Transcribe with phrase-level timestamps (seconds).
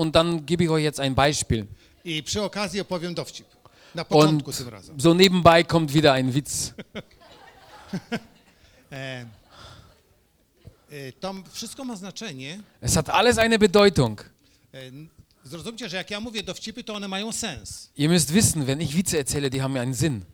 [0.00, 1.66] und dann gebe ich euch jetzt ein Beispiel.
[2.04, 3.46] I przy okazji opowiem dowcip.
[3.94, 5.00] Na początku Und tym razem.
[5.00, 6.72] so nebenbei kommt wieder ein Witz.
[8.92, 9.26] E,
[10.90, 12.60] e, to wszystko ma znaczenie.
[12.80, 14.24] Es hat alles eine Bedeutung.
[14.72, 15.08] E, n-
[15.44, 17.90] zrozumcie, że jak ja mówię dowcipy, to one mają sens.
[17.96, 20.24] Ihr müsst wissen, wenn ich Witze erzähle, die haben einen Sinn.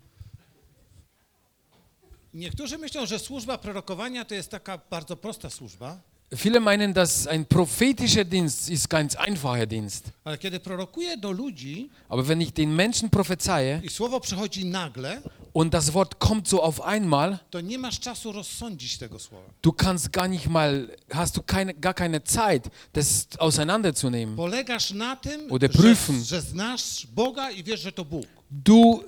[2.35, 6.01] Niektórzy myślą, że służba prorokowania to jest taka bardzo prosta służba,
[6.35, 10.05] Viele meinen, dass ein prophetischer Dienst ist ganz einfacher Dienst.
[10.25, 15.23] ale kiedy prorokuję do ludzi Aber wenn ich den Menschen prophezeie i słowo przychodzi nagle,
[15.53, 19.51] und das Wort kommt so auf einmal, to nie masz czasu rozsądzić tego słowa.
[19.62, 24.37] du kannst gar nicht mal, hast du keine, gar keine Zeit, das auseinanderzunehmen.
[24.37, 26.25] Polegasz na tym, Oder że, prüfen.
[26.25, 28.27] że znasz Boga i wiesz, że to Bóg.
[28.51, 29.05] Du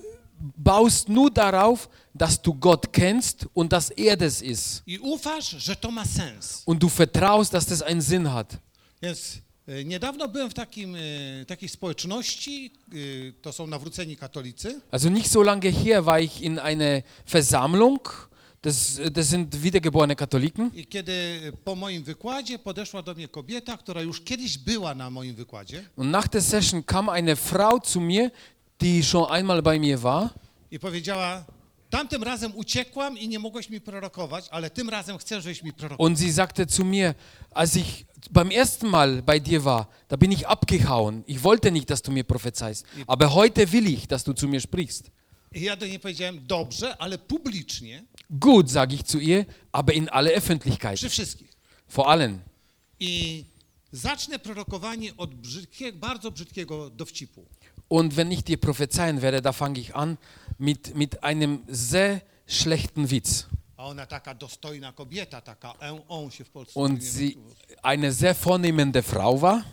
[0.56, 4.82] baust nur darauf, dass du Gott kennst und dass er das ist.
[6.64, 8.58] Und du vertraust, dass das einen Sinn hat.
[9.02, 9.38] Więc
[9.68, 15.30] e, niedawno byłem w takim, e, takiej społeczności, e, to są nawróceni katolicy, Also nicht
[15.30, 18.28] so lange her war ich in einer Versammlung,
[18.62, 20.70] das, das sind wiedergeborene Katholiken.
[20.74, 21.12] i kiedy
[21.64, 26.10] po moim wykładzie podeszła do mnie kobieta, która już kiedyś była na moim wykładzie Und
[26.10, 28.30] nach der Session kam eine Frau zu mir,
[28.80, 30.30] die schon einmal bei mir war.
[30.70, 31.44] i powiedziała,
[31.90, 36.06] tamtym razem uciekłam i nie mogłeś mi prorokować, ale tym razem chcę, żebyś mi prorokował.
[36.06, 37.14] Und sie sagte zu mir,
[37.50, 41.22] als ich beim ersten Mal bei dir war, da bin ich abgehauen.
[41.26, 42.84] Ich wollte nicht, dass du mir prophezeist.
[43.06, 45.10] Aber heute will ich, dass du zu mir sprichst.
[45.54, 50.08] I ja do niej powiedziałem, dobrze, ale publicznie, Gut, sage ich zu ihr, aber in
[50.08, 50.96] aller Öffentlichkeit.
[50.96, 51.48] przy wszystkich.
[51.88, 52.38] Vor allen.
[53.00, 53.44] I
[53.92, 57.46] zacznę prorokowanie od brzydkiego, bardzo brzydkiego dowcipu.
[57.88, 60.18] Und wenn ich dir prophezeien werde, da fange ich an
[60.58, 63.46] mit, mit einem sehr schlechten Witz.
[66.74, 67.38] Und sie
[67.82, 69.64] eine sehr vornehmende Frau war.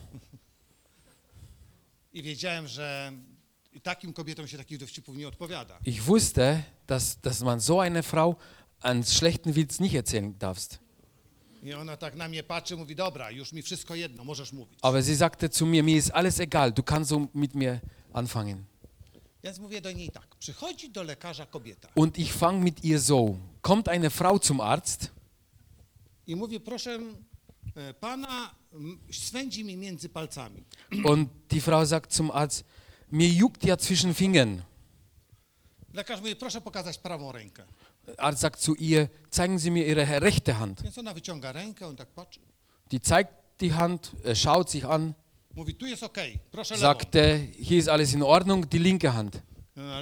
[5.84, 8.38] Ich wusste, dass, dass man so eine Frau
[8.80, 10.80] einen schlechten Witz nicht erzählen darfst.
[14.82, 17.82] Aber sie sagte zu mir, mir ist alles egal, du kannst so mit mir
[18.16, 18.64] anfangen.
[19.44, 23.36] Więc mówię do niej tak, przychodzi do lekarza kobieta Und ich fange mit ihr so.
[23.62, 25.12] Kommt eine Frau zum Arzt
[26.28, 27.00] i mówi, proszę
[27.76, 30.64] e, pana, m, swędzi mi między palcami.
[31.04, 32.64] und die Frau sagt zum Arzt,
[33.12, 34.62] mir juckt ja zwischen Fingern.
[35.94, 37.66] Lekarz mówi, proszę pokazać prawą rękę.
[38.06, 40.82] Der Arzt sagt zu ihr, zeigen Sie mir Ihre rechte Hand.
[40.84, 42.40] Więc ona wyciąga rękę, on tak patrzy.
[42.92, 45.14] Die zeigt die Hand, er schaut sich an,
[45.56, 46.82] Mówi, tu jest okej, proszę lewą.
[46.82, 49.42] sagt, äh, hier ist alles in Ordnung, die linke Hand.
[49.76, 50.02] Na.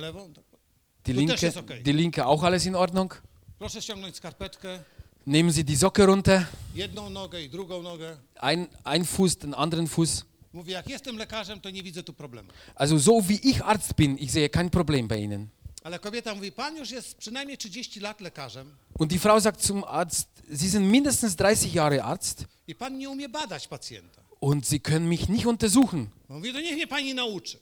[1.05, 1.83] Die linke, okej.
[1.83, 3.21] die linke auch alles in Ordnung.
[3.59, 4.83] proszę ściągnąć skarpetkę,
[5.25, 8.17] Nehmen Sie die Socke runter, jedną nogę i drugą nogę.
[8.35, 10.25] ein, ein Fuß, den anderen Fuß.
[10.53, 12.49] Mówi, jak jestem lekarzem, to nie widzę tu problemu.
[12.75, 15.47] Also so wie ich Arzt bin, ich sehe kein Problem bei Ihnen.
[15.83, 19.83] Ale kobieta mówi, pan już jest przynajmniej 30 lat lekarzem Und die Frau sagt zum
[19.83, 24.22] Arzt, Sie sind mindestens 30 Jahre Arzt i pan nie umie badać pacjenta.
[24.43, 26.11] Und Sie können mich nicht untersuchen.
[26.29, 27.57] On mówi, to niech mnie pani nauczy.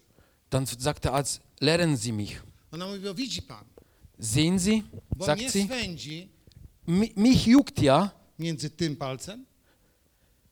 [0.50, 2.42] Dann sagt der Arzt, lernen Sie mich.
[2.72, 3.66] Ona mówi, bo widzi pan,
[4.20, 4.84] Sehen Sie,
[5.16, 6.28] bo sagt mnie sie, swędzi
[6.88, 8.10] mi- mich juckt ja,
[8.40, 9.46] między tym palcem,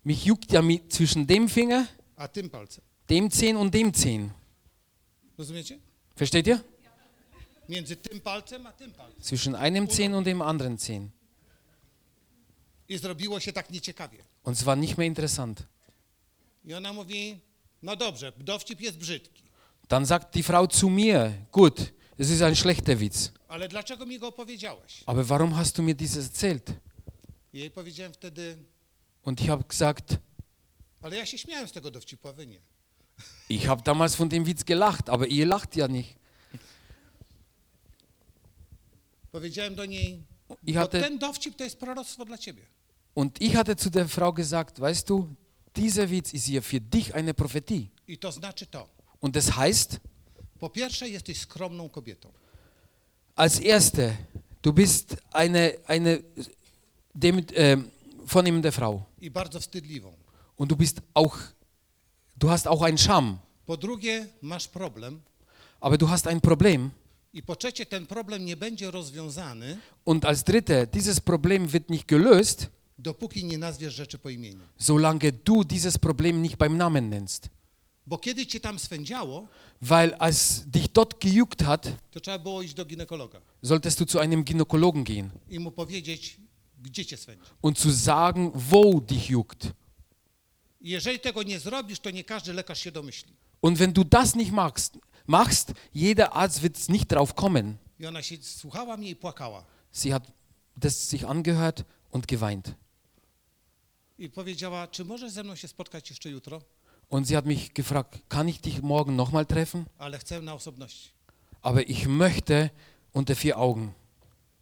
[0.06, 1.85] mich juckt ja mi- zwischen dem Finger,
[2.16, 2.84] a tym palcem.
[3.07, 4.29] dem Zehen und dem Zehen.
[5.38, 5.79] Rozumiecie?
[6.16, 6.59] Versteht ihr?
[7.69, 9.22] Między tym palcem, a tym palcem.
[9.22, 11.09] Zwischen einem Zehen und dem anderen Zehen.
[12.89, 14.18] I zrobiło się tak nieciekawie.
[14.44, 15.63] Und es war nicht mehr interessant.
[16.66, 17.40] I ona mówi,
[17.81, 19.44] no dobrze, dowcip jest brzydki,
[19.88, 21.80] Dann sagt die Frau zu mir, gut,
[22.18, 25.03] es ist ein schlechter Witz, ale dlaczego mi go opowiedziałaś?
[25.06, 26.74] aber warum hast du mir dieses erzählt?
[27.53, 28.58] I jej powiedziałem wtedy,
[29.24, 30.18] Und ich habe gesagt,
[31.02, 32.59] ale ja się śmiałem z tego dowcipu, a wy nie.
[33.50, 36.16] ich habe damals von dem Witz gelacht, aber ihr lacht ja nicht.
[39.31, 40.24] Powiedziałem do niej,
[40.66, 42.64] Ich bo hatte, ten dowcip to jest proroctwo dla ciebie.
[43.16, 45.36] und ich hatte zu der Frau gesagt, weißt du,
[45.79, 47.90] dieser Witz ist hier für dich eine Prophetie.
[48.07, 48.88] I to znaczy to.
[49.21, 50.00] Und das heißt,
[50.59, 52.30] Po pierwsze, jesteś skromną kobietą.
[53.36, 54.13] als Erste,
[54.62, 56.19] du bist eine, eine
[57.15, 57.77] dem, äh,
[58.25, 59.06] vornehmende Frau.
[59.21, 60.13] I bardzo wstydliwą.
[60.57, 61.38] Und du bist auch,
[62.38, 65.21] du hast auch einen Scham, Po drugie, masz problem.
[65.80, 66.92] aber du hast ein Problem.
[67.33, 72.07] I po trzecie, ten problem nie będzie rozwiązany, Und als Dritte, dieses Problem wird nicht
[72.07, 72.68] gelöst,
[73.00, 74.63] dopóki nie nazwiesz rzeczy po imieniu.
[74.80, 77.50] solange du dieses Problem nicht beim Namen nennst.
[78.07, 79.48] Bo kiedy cię tam swędziało,
[79.81, 84.19] Weil als dich dort gejuckt hat, to trzeba było iść do ginekologa solltest du zu
[84.19, 86.38] einem Gynäkologen gehen i mu powiedzieć,
[86.81, 87.44] gdzie cię swędzi.
[87.62, 89.68] und zu sagen, wo dich juckt.
[90.81, 93.34] Jeżeli tego nie zrobisz, to nie każdy lekarz się domyśli.
[93.62, 94.98] Und wenn du das nicht machst,
[95.28, 97.78] machst jeder Arzt wird nicht drauf kommen.
[98.00, 99.66] I ona się słuchała mnie i płakała.
[99.94, 100.24] Sie hat
[100.78, 102.74] das sich angehört und geweint.
[104.19, 106.62] I powiedziała, czy możesz ze mną się spotkać jeszcze jutro?
[107.10, 109.86] Und sie hat mich gefragt, kann ich dich morgen nochmal treffen?
[109.98, 111.10] Ale chcę na osobności.
[111.62, 112.69] Aber ich möchte
[113.13, 113.92] unter vier Augen.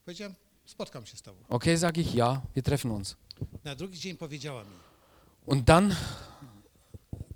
[0.06, 1.38] Powiedziałem, spotkam się z tobą.
[1.50, 3.16] Okay, sage ich, ja, wir treffen uns.
[3.64, 4.76] Na drugi dzień powiedziała mi,
[5.46, 5.96] Und dann,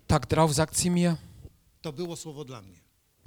[0.08, 1.16] Tag drauf, sagt sie mir,
[1.82, 2.78] to było słowo dla mnie,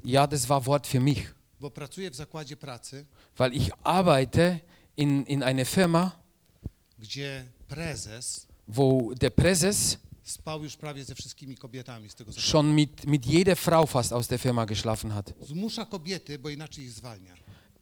[0.04, 3.06] ja, das war Wort für mich, bo pracuję w zakładzie pracy,
[3.38, 4.60] weil ich arbeite
[4.96, 6.10] in, in einer Firma,
[6.98, 12.48] gdzie prezes wo der Präses spał już prawie ze wszystkimi kobietami z tego zakładu.
[12.50, 15.32] schon mit, mit jeder Frau fast aus der Firma geschlafen hat.
[15.46, 17.34] Zmusza kobiety, bo inaczej ich zwalnia.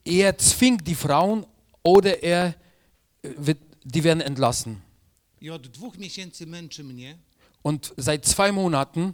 [0.04, 1.44] Er zwingt die Frauen
[1.84, 2.54] oder er
[3.22, 4.80] äh, wird, die werden entlassen.
[5.40, 7.18] I od dwóch miesięcy męczy mnie,
[7.62, 9.12] Und seit zwei Monaten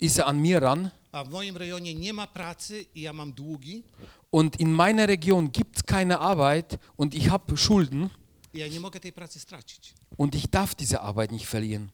[0.00, 0.90] ist er an mir ran.
[1.12, 3.82] a w moim rejonie nie ma pracy i ja mam długi
[4.30, 8.10] Und in meiner Region gibt es keine Arbeit und ich habe Schulden
[8.54, 9.94] i ja nie mogę tej pracy stracić.
[10.16, 11.88] und ich darf diese Arbeit nicht verlieren.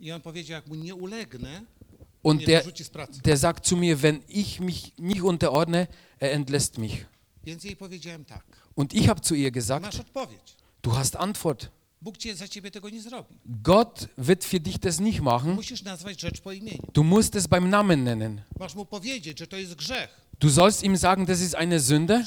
[0.00, 1.62] I on powiedział, jak mu nie ulegnę,
[2.22, 2.64] Und der,
[3.24, 5.86] der sagt zu mir, wenn ich mich nicht unterordne,
[6.20, 7.06] er entlässt mich.
[7.44, 10.02] Więc jej powiedziałem tak, Und ich habe zu ihr gesagt,
[10.82, 11.70] du hast Antwort.
[12.02, 13.38] Bóg cię za ciebie tego nie zrobi.
[13.62, 15.54] Gott wird für dich das nicht machen.
[15.54, 16.86] Musisz nazwać rzecz po imieniu.
[16.92, 18.40] Du musst es beim Namen nennen.
[20.38, 22.24] Du sollst ihm sagen, das ist eine Sünde,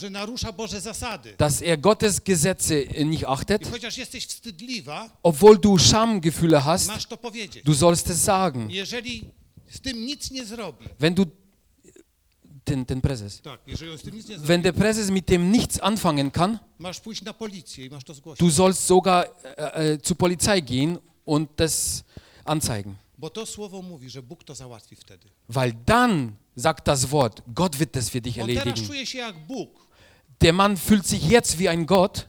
[1.37, 3.63] dass er Gottes Gesetze nicht achtet.
[5.21, 6.89] Obwohl du Schamgefühle hast,
[7.65, 8.69] du sollst es sagen.
[10.97, 11.25] Wenn du
[12.67, 13.41] den, den Präses,
[14.47, 16.59] wenn der Präses mit dem nichts anfangen kann,
[18.37, 19.25] du sollst sogar
[19.57, 22.03] äh, äh, zur Polizei gehen und das
[22.45, 22.97] anzeigen.
[25.47, 28.87] Weil dann sagt das Wort, Gott wird das für dich On teraz erledigen.
[28.87, 29.69] czuje się jak Bóg,
[30.41, 32.27] Der Mann fühlt sich jetzt wie ein Gott,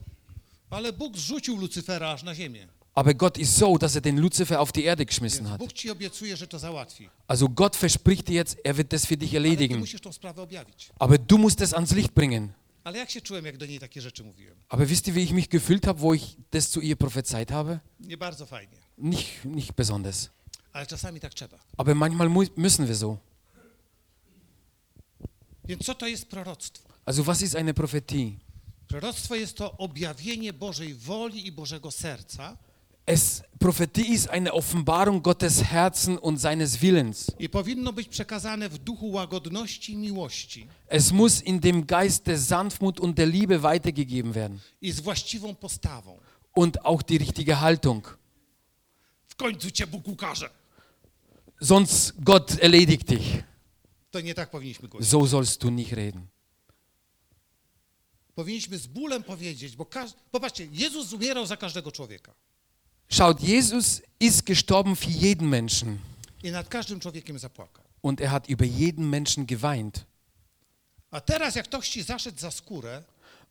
[0.71, 2.69] ale Bóg zrzucił Lucyfera aż na ziemię.
[2.95, 5.59] aber Gott ist so, dass er den Luzifer auf die Erde geschmissen hat.
[5.59, 7.09] Bóg ci obiecuje, że to załatwi.
[7.29, 9.79] Also Gott verspricht dir jetzt, er wird das für dich Ale ty erledigen.
[9.79, 10.91] musisz tą sprawę objawić.
[10.99, 12.49] Aber du musst es ans Licht bringen.
[12.85, 14.55] Ale jak się czułem, jak do niej takie rzeczy mówiłem?
[14.69, 17.79] Aber wisst ihr, wie ich mich gefühlt habe, wo ich das zu ihr prophezeit habe?
[18.01, 18.77] Nie bardzo fajnie.
[18.99, 20.31] Nicht, nicht besonders.
[20.73, 21.59] Ale czasami tak trzeba.
[21.77, 23.17] Aber manchmal mu müssen wir so.
[25.69, 26.89] Więc co to jest proroctwo?
[27.05, 28.31] Also was ist eine Prophetie?
[28.89, 32.57] Proroctwo jest to objawienie Bożej woli i Bożego serca
[33.07, 37.31] Es, Prophetie ist eine Offenbarung Gottes Herzen und seines Willens.
[37.39, 42.39] i powinno być przekazane w duchu łagodności i miłości Es muss in dem Geist der
[42.39, 44.59] Sanftmut und der Liebe weitergegeben werden.
[44.81, 46.19] i z właściwą postawą.
[46.55, 48.19] Und auch die richtige Haltung.
[49.29, 50.51] W końcu cię Bóg ukaże.
[51.61, 53.43] Sonst Gott erledigt dich.
[54.17, 55.11] To nie tak powinniśmy głosić.
[55.11, 56.27] So sollst du nicht reden.
[58.35, 60.11] Powinniśmy z bólem powiedzieć, bo każ...
[60.31, 62.35] popatrzcie, Jezus umierał za każdego człowieka
[63.09, 65.99] Schaut, Jesus ist gestorben für jeden Menschen.
[66.43, 67.85] i nad każdym człowiekiem zapłakał.
[68.03, 70.05] Und er hat über jeden Menschen geweint.
[71.11, 73.03] A teraz, jak ktoś ci zaszedł za skórę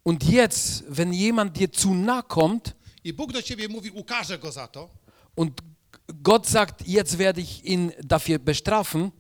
[0.04, 2.74] Und jetzt, wenn jemand dir zu nah kommt
[3.04, 4.90] i Bóg do ciebie mówi, ukaże go za to,
[5.36, 5.62] und
[6.08, 9.12] Gott sagt, jetzt werde ich ihn dafür bestrafen,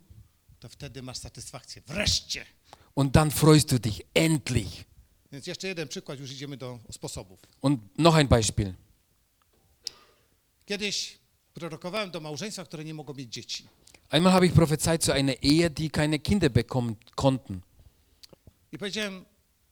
[0.65, 1.81] to wtedy masz satysfakcję.
[1.87, 2.45] Wreszcie!
[2.95, 4.85] und dann freust du dich endlich.
[5.31, 7.39] Więc jeszcze jeden przykład, już idziemy do sposobów.
[7.61, 8.73] Und noch ein Beispiel.
[10.65, 11.17] Kiedyś
[11.53, 13.67] prorokowałem do małżeństwa, które nie mogło mieć dzieci.
[14.09, 17.61] Einmal habe ich prophezeit zu einer Ehe, die keine Kinder bekommen konnten.
[18.71, 19.25] I powiedziałem,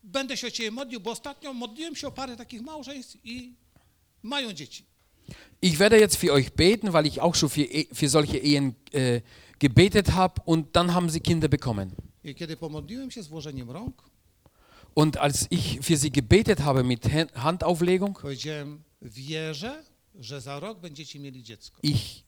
[0.04, 3.54] będę się o ciebie modlił, bo ostatnio modliłem się o parę takich małżeństw i
[4.24, 4.86] mają dzieci.
[5.62, 8.74] Ich werde jetzt für euch beten, weil ich auch schon für, E- für solche Ehen
[8.92, 9.22] äh,
[9.68, 11.92] gebetet habe und dann haben sie Kinder bekommen.
[12.24, 14.04] I kiedy pomodliłem się z włożeniem rąk,
[14.96, 19.84] Und als ich für sie gebetet habe mit Hand- Handauflegung, powiedziałem, wierzę,
[20.20, 21.80] że za rok będziecie mieli dziecko.
[21.84, 22.24] ich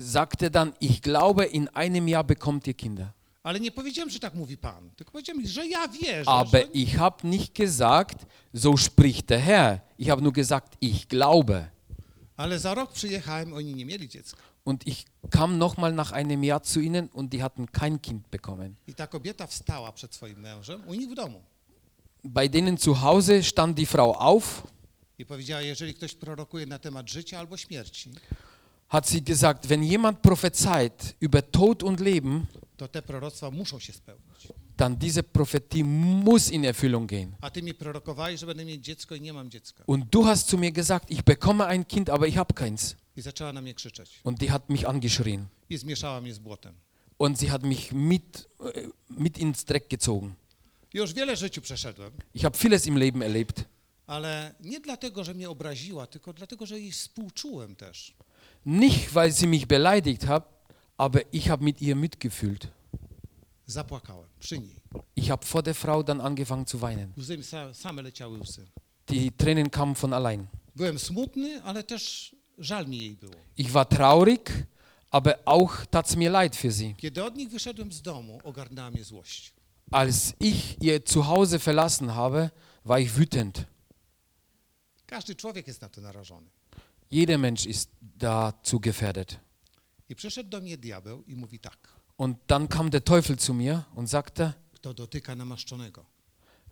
[0.00, 3.06] sagte dann, ich glaube, in einem Jahr bekommt ihr Kinder.
[3.42, 6.30] Ale nie powiedziałem, że tak mówi Pan, tylko powiedziałem, że ja wierzę.
[6.30, 6.72] Aber że...
[6.72, 9.80] ich habe nicht gesagt, so spricht der Herr.
[9.98, 11.68] Ich habe nur gesagt, ich glaube.
[12.36, 14.42] Ale za rok przyjechałem, oni nie mieli dziecka.
[14.64, 18.76] Und ich kam nochmal nach einem Jahr zu ihnen und die hatten kein Kind bekommen.
[18.86, 21.42] I ta kobieta wstała przed swoim mężem u nich w domu
[22.24, 24.66] Bei denen zu Hause stand die Frau auf,
[25.18, 28.10] i powiedziała, jeżeli ktoś prorokuje na temat życia albo śmierci,
[28.88, 33.92] hat sie gesagt, wenn jemand prophezeit über Tod und Leben, to te proroctwa muszą się
[33.92, 34.48] spełnić.
[34.76, 37.32] dann diese Prophetie muss in Erfüllung gehen.
[37.40, 39.84] A ty mi prorokowałeś, że będę mieć dziecko i nie mam dziecka.
[39.86, 42.96] Und du hast zu mir gesagt, ich bekomme ein Kind, aber ich habe keins.
[44.22, 45.48] Und die hat mich angeschrien.
[47.18, 50.36] Und sie hat mich mit, äh, mit ins Dreck gezogen.
[52.32, 53.66] Ich habe vieles im Leben erlebt.
[54.06, 58.14] ale nie dlatego, że mnie obraziła, tylko dlatego, że jej współczułem też.
[58.66, 60.44] Nicht, weil sie mich beleidigt hat,
[60.98, 62.68] aber ich habe mit ihr mitgefühlt.
[63.66, 64.76] Zapłakałem przy niej.
[65.16, 67.12] Ich habe vor der Frau dann angefangen zu weinen.
[67.72, 68.66] Same leciały łzy.
[69.08, 70.46] Die Tränen kamen von allein.
[70.76, 72.36] Byłem smutny, ale też
[73.56, 74.66] Ich war traurig,
[75.10, 76.94] aber auch tat es mir leid für sie.
[76.94, 79.52] Kiedy od nich wyszedłem z domu, ogarnęła mnie złość.
[79.90, 82.50] Als ich ihr Zuhause verlassen habe,
[82.84, 83.64] war ich wütend.
[85.06, 86.50] Każdy człowiek jest na to narażony.
[87.10, 89.40] Jeder Mensch ist dazu gefährdet.
[90.08, 91.78] I przyszedł do mnie diabeł i mówi tak.
[92.16, 94.52] Und dann kam der Teufel zu mir und sagte,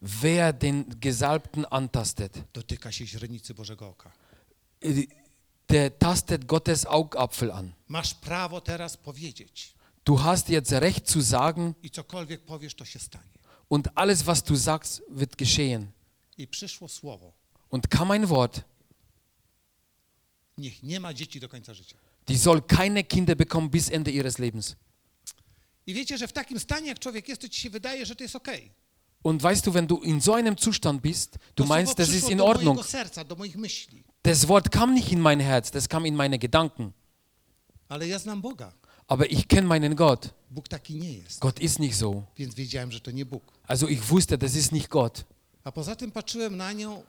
[0.00, 4.12] wer den Gesalbten antastet, dotyka się źrenicy Bożego oka.
[5.70, 7.72] Der tastet Gottes Augapfel an.
[7.88, 9.74] Masz prawo teraz powiedzieć
[10.04, 13.30] Du hast jetzt Recht zu sagen i cokolwiek powiesz, to się stanie.
[13.68, 15.86] und alles, was du sagst, wird geschehen.
[16.38, 17.32] I przyszło słowo.
[17.70, 18.60] Und kam ein Wort,
[20.58, 21.96] Niech nie ma dzieci do końca życia.
[22.28, 24.76] die soll keine Kinder bekommen bis Ende ihres Lebens.
[25.86, 28.22] I wiecie, że w takim stanie, jak człowiek jest, to ci się wydaje, że to
[28.24, 28.70] jest okej.
[29.22, 32.40] Und weißt du, wenn du in so einem Zustand bist, du meinst, das ist in
[32.40, 32.78] Ordnung.
[34.22, 36.92] Das Wort kam nicht in mein Herz, das kam in meine Gedanken.
[37.88, 38.72] Ale ja znam Boga.
[39.06, 40.34] Aber ich kenne meinen Gott.
[40.50, 41.40] Bóg taki nie jest.
[41.40, 42.22] Gott ist nicht so.
[42.36, 43.42] Więc wiedziałem, że to nie Bóg.
[43.66, 45.24] Also ich wusste, das ist nicht Gott.
[45.64, 47.02] A poza tym patrzyłem na nią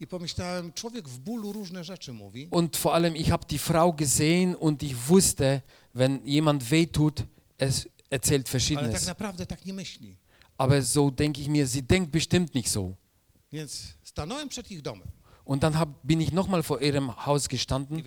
[0.00, 3.92] i pomyślałem, człowiek w bólu różne rzeczy mówi, Und vor allem, ich habe die Frau
[3.92, 5.60] gesehen und ich wusste,
[5.94, 7.22] wenn jemand wehtut,
[7.58, 9.06] es erzählt ale tak Verschiedenes.
[9.06, 10.16] naprawdę tak nie myśli.
[10.58, 12.94] Aber so denke ich mir, sie denkt bestimmt nicht so.
[13.52, 15.08] Więc stanąłem przed ich domem
[15.52, 18.02] Und dann hab, bin ich nochmal vor ihrem Haus gestanden.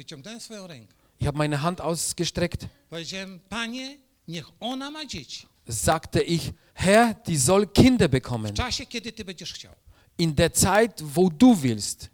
[1.20, 2.68] Ich habe meine Hand ausgestreckt.
[2.90, 5.46] Powiedziałem, panie, niech ona ma dzieci.
[5.68, 8.56] Sagte ich, Herr, die soll Kinder bekommen.
[8.56, 8.88] czasie.
[10.18, 12.10] In der Zeit, wo du willst.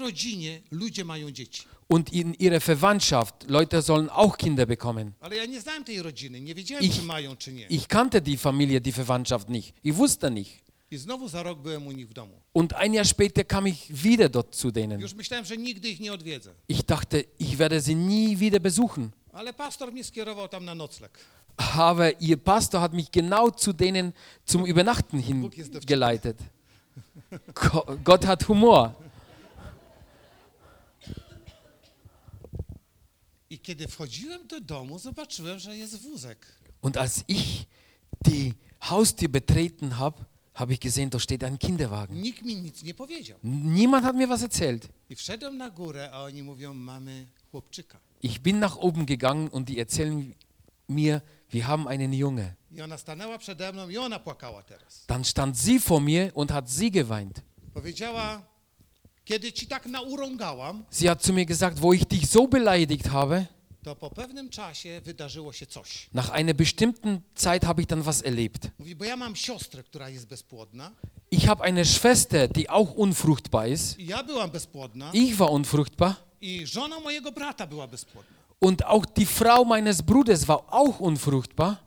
[0.00, 0.62] Rodzinie.
[1.88, 5.16] Und in ihrer Verwandtschaft, Leute sollen auch Kinder bekommen.
[5.20, 7.66] Ja rodziny, wiedziałem, Ich-.
[7.68, 9.74] Ich kannte die Familie, die Verwandtschaft nicht.
[9.82, 10.62] Ich wusste nicht.
[12.52, 15.00] Und ein Jahr später kam ich wieder dort zu denen.
[16.66, 19.12] Ich dachte, ich werde sie nie wieder besuchen.
[21.56, 24.12] Aber ihr Pastor hat mich genau zu denen
[24.44, 26.38] zum Übernachten hingeleitet.
[27.54, 28.94] Go- Gott hat Humor.
[36.80, 37.66] Und als ich
[38.26, 40.26] die Haustür betreten habe,
[40.62, 42.20] habe ich gesehen, da steht ein Kinderwagen.
[42.20, 43.38] Nikt mi nic nie powiedział.
[43.42, 44.88] Niemand hat mir was erzählt.
[45.10, 47.98] I wszedłem na górę, a oni mówią, mamy chłopczyka.
[48.22, 50.34] Ich bin nach oben gegangen und die erzählen
[50.88, 52.54] mir, wir haben einen Junge.
[52.70, 55.04] I ona stanęła przede mną i ona płakała teraz.
[55.06, 57.42] Dann stand sie vor mir und hat sie geweint.
[57.74, 58.42] Powiedziała,
[59.24, 63.46] kiedy ci tak naurągałam, Sie hat zu mir gesagt, wo ich dich so beleidigt habe,
[63.82, 66.08] to po pewnym czasie wydarzyło się coś.
[66.12, 68.70] nach einer bestimmten Zeit habe ich dann was erlebt.
[71.30, 73.98] Ich habe eine Schwester, die auch unfruchtbar ist.
[75.12, 76.16] Ich war unfruchtbar.
[78.58, 81.80] Und auch die Frau meines Bruders war auch unfruchtbar.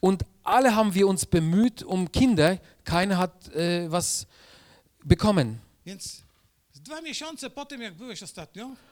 [0.00, 2.58] Und alle haben wir uns bemüht um Kinder.
[2.84, 4.26] Keiner hat äh, was
[5.04, 5.60] bekommen.
[5.84, 6.22] Więc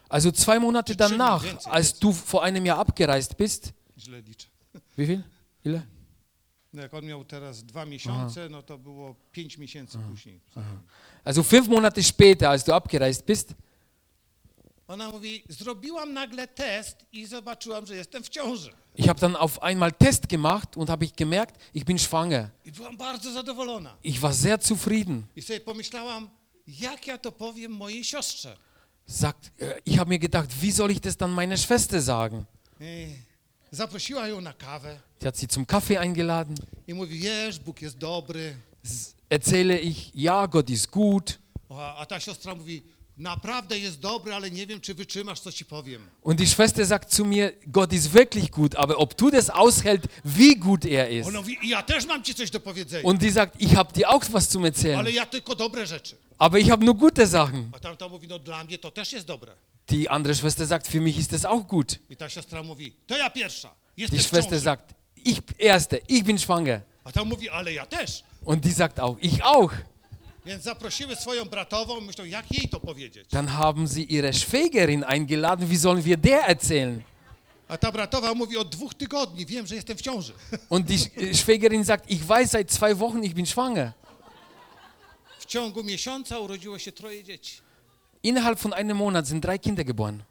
[0.09, 3.73] Also zwei Monate danach, als du vor einem Jahr abgereist bist.
[4.97, 5.23] Wie viel?
[5.63, 5.87] Ile?
[6.73, 10.39] No jak on miał teraz dwa miesiące, no to było pięć miesięcy później.
[11.23, 13.53] Also fünf Monate später, als du abgereist bist,
[14.89, 18.71] Ona mówi, zrobiłam nagle test i zobaczyłam, że jestem w ciąży.
[18.95, 22.49] ich habe dann auf einmal Test gemacht und habe ich gemerkt, ich bin schwanger.
[22.65, 23.97] I byłam bardzo zadowolona.
[24.03, 25.23] Ich war sehr zufrieden.
[25.35, 26.29] I sobie pomyślałam,
[26.79, 28.57] jak ja to powiem mojej siostrze.
[29.07, 32.45] Sagt, äh, ich habe mir gedacht, wie soll ich das dann meiner Schwester sagen?
[33.71, 36.55] Zaprosiła ją na kawę Sie hat sie zum Kaffee eingeladen.
[36.87, 38.55] i mówi, wiesz, Bóg jest dobry.
[39.29, 41.39] Erzähle ich, ja, Gott ist gut.
[41.69, 42.83] A, a ta siostra mówi,
[43.19, 46.01] naprawdę jest dobry, ale nie wiem, czy wytrzymasz, co ci powiem.
[46.23, 50.07] Und die Schwester sagt zu mir, Gott ist wirklich gut, aber ob du das aushält,
[50.25, 51.27] wie gut er ist.
[51.27, 53.93] Ona mówi, i ja też mam ci coś do powiedzenia, Und die sagt, ich habe
[53.93, 56.15] dir auch was ale erzählen, ja tylko dobre rzeczy.
[56.37, 57.71] aber ich habe nur gute Sachen.
[57.73, 59.51] A tamta mówi, no dla mnie to też jest dobre.
[59.89, 61.99] Die andere Schwester sagt, für mich ist das auch gut.
[62.09, 64.93] I ta siostra mówi, to ja pierwsza, Die Schwester sagt,
[65.25, 66.81] ich erste, ich bin schwanger.
[67.03, 68.23] A ta mówi, ale ja też.
[68.45, 69.73] Und die sagt auch, ich auch.
[73.31, 77.03] Dann haben sie ihre Schwägerin eingeladen, wie sollen wir der erzählen?
[77.67, 80.33] A ta bratowa mówi, od dwóch tygodni wiem, że jestem w ciąży.
[80.69, 83.93] Und die Sch- Schwägerin sagt, ich weiß seit zwei Wochen, ich bin schwanger.
[85.39, 87.61] W ciągu miesiąca urodziło się troje dzieci.
[88.23, 90.23] Innerhalb von einem Monat sind drei Kinder geboren.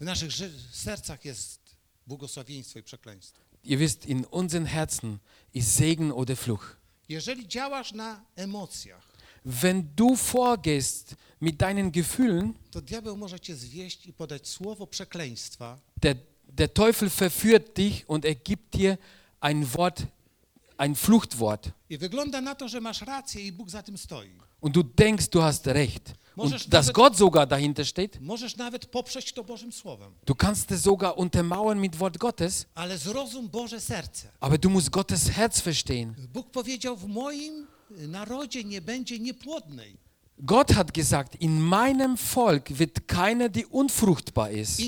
[0.00, 0.32] W naszych
[0.72, 1.60] sercach jest
[2.06, 3.40] błogosławieństwo i przekleństwo.
[3.64, 5.18] Ihr wisst, in unseren Herzen
[5.54, 6.76] ist Segen oder Fluch.
[7.08, 9.08] Jeżeli działasz na emocjach,
[9.44, 15.78] Wenn du vorgehst mit deinen Gefühlen, to diabeł może cię zwieść i podać słowo przekleństwa,
[15.96, 16.16] der,
[16.48, 18.96] der Teufel verführt dich und er gibt dir
[19.40, 20.02] ein Wort,
[20.76, 21.70] ein Fluchtwort.
[21.90, 24.30] i wygląda na to, że masz rację i Bóg za tym stoi.
[24.60, 26.14] Und du denkst, du hast recht.
[26.38, 28.20] Und dass Gott sogar dahinter steht.
[28.20, 32.66] Możesz nawet poprzeć to Bożym Słowem, Du kannst es sogar untermauern mit Wort Gottes.
[32.74, 34.28] ale zrozum Boże serce.
[34.40, 36.14] Aber du musst Gottes Herz verstehen.
[36.32, 40.08] Bóg powiedział, w moim narodzie nie będzie niepłodnej
[40.40, 44.80] Gott hat gesagt, in meinem Volk wird keiner, die unfruchtbar ist.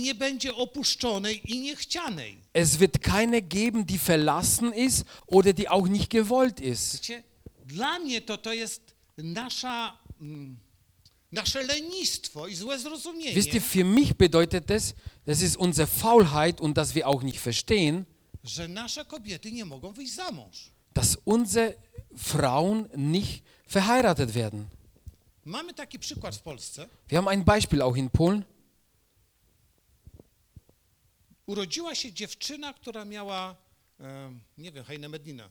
[2.52, 6.94] Es wird keine geben, die verlassen ist oder die auch nicht gewollt ist.
[6.94, 7.24] Wiecie,
[7.66, 10.56] dla mnie to, to jest nasza, mm,
[13.34, 14.94] Wisst ihr, für mich bedeutet das,
[15.24, 18.06] das ist unsere Faulheit und dass wir auch nicht verstehen,
[20.94, 21.76] dass unsere
[22.16, 24.66] Frauen nicht verheiratet werden.
[25.44, 28.44] Wir haben ein Beispiel auch in Polen.
[31.46, 33.56] Urodziła się dziewczyna, która miała,
[34.58, 35.48] nie wiem, Heine Medina.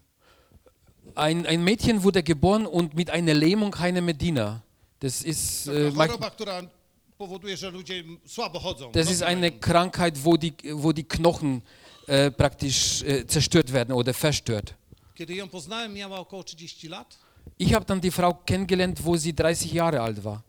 [1.16, 4.62] Ein, ein Mädchen wurde geboren und mit einer Lähmung keine Medina.
[5.00, 5.92] Das ist, äh,
[8.94, 9.52] das ist eine.
[9.52, 11.62] Krankheit, wo die, wo die Knochen
[12.08, 14.76] äh, praktisch äh, zerstört werden oder verstört.
[15.16, 17.18] Kiedy ją poznałem, miała około 30 lat
[17.58, 20.44] Ich habe dann die Frau kennengelernt, wo sie 30 Jahre alt war.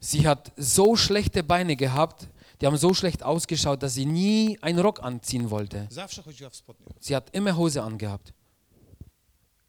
[0.00, 2.28] Sie hat so schlechte Beine gehabt,
[2.60, 5.88] die haben so schlecht ausgeschaut, dass sie nie einen Rock anziehen wollte.
[7.00, 8.32] Sie hat immer Hose angehabt.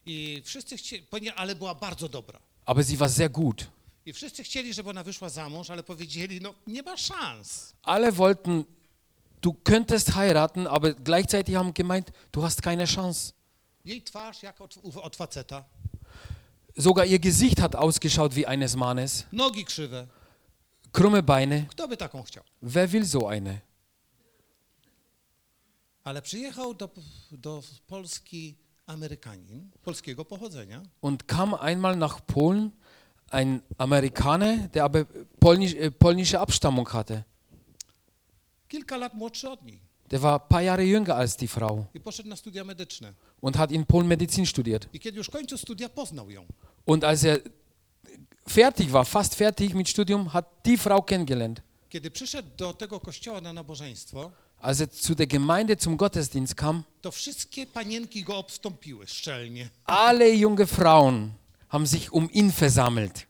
[0.05, 2.39] I wszyscy chcieli, ale była bardzo dobra.
[2.65, 3.67] Aber sie war sehr gut.
[4.05, 7.73] I wszyscy chcieli, żeby ona wyszła za mąż, ale powiedzieli, no nie ma szans.
[7.83, 8.63] Alle wollten,
[9.41, 13.33] du könntest heiraten, aber gleichzeitig haben gemeint, du hast keine Chance.
[13.85, 15.63] Jej twarz jak od, od faceta,
[16.79, 19.25] Sogar ihr Gesicht hat ausgeschaut wie eines Mannes.
[19.31, 20.07] nogi krzywe.
[20.91, 21.65] Krumme Beine.
[21.69, 22.43] Kto by taką chciał?
[22.61, 23.59] Wer will so eine?
[26.03, 26.89] Ale przyjechał do,
[27.31, 32.71] do Polski Amerykanin polskiego pochodzenia Und kam einmal nach Polen
[33.31, 35.05] ein Amerikaner, der aber
[35.39, 37.23] polnisch, äh, polnische Abstammung hatte.
[38.67, 39.79] kilka lat młodszy od niej
[40.11, 43.13] Der war ein paar Jahre jünger als die Frau i poszedł na studia medyczne.
[43.41, 44.87] und hat in Polen Medizin studiert.
[44.93, 46.45] I kiedy już kończył studia, poznał ją.
[46.85, 47.39] Und als er
[48.49, 51.61] fertig war, fast fertig mit Studium, hat die Frau kennengelernt.
[51.89, 54.31] Kiedy przyszedł do tego kościoła na nabożeństwo,
[54.63, 59.69] Als er zu der Gemeinde zum Gottesdienst kam, to wszystkie panienki go obstąpiły szczelnie.
[59.85, 61.31] alle junge Frauen
[61.69, 63.25] haben sich um ihn versammelt.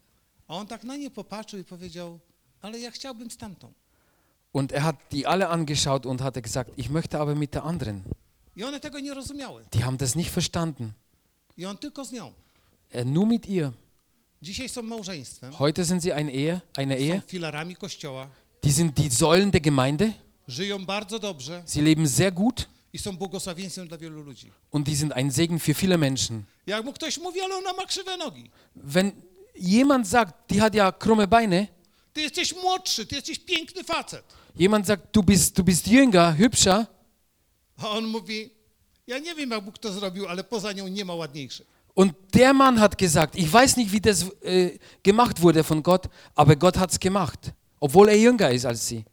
[0.47, 2.19] A on tak na nie popatrzył i powiedział,
[2.61, 3.73] ale ja chciałbym z tamtą.
[4.53, 8.03] Und er hat die alle angeschaut und hat gesagt, ich möchte aber mit der anderen.
[8.55, 9.65] I one tego nie rozumiały.
[9.73, 10.91] Die haben das nicht verstanden.
[11.57, 12.33] I on tylko z nią.
[12.91, 13.71] Er nur mit ihr.
[14.41, 17.21] Dzisiaj są małżeństwem, Heute sind sie eine Ehe, eine są Ehe.
[17.27, 18.27] filarami kościoła,
[18.63, 20.13] Die sind die Säulen der Gemeinde.
[20.47, 24.51] Żyją bardzo dobrze Sie leben sehr gut i są błogosławieństwem dla wielu ludzi.
[24.71, 26.43] und die sind ein Segen für viele Menschen.
[28.75, 29.11] Wenn
[29.55, 31.67] jemand sagt, die hat ja krumme Beine,
[34.55, 36.87] jemand sagt, du bist, du bist jünger, hübscher.
[41.95, 46.09] Und der Mann hat gesagt, ich weiß nicht, wie das äh, gemacht wurde von Gott,
[46.35, 49.03] aber Gott hat es gemacht, obwohl er jünger ist als sie.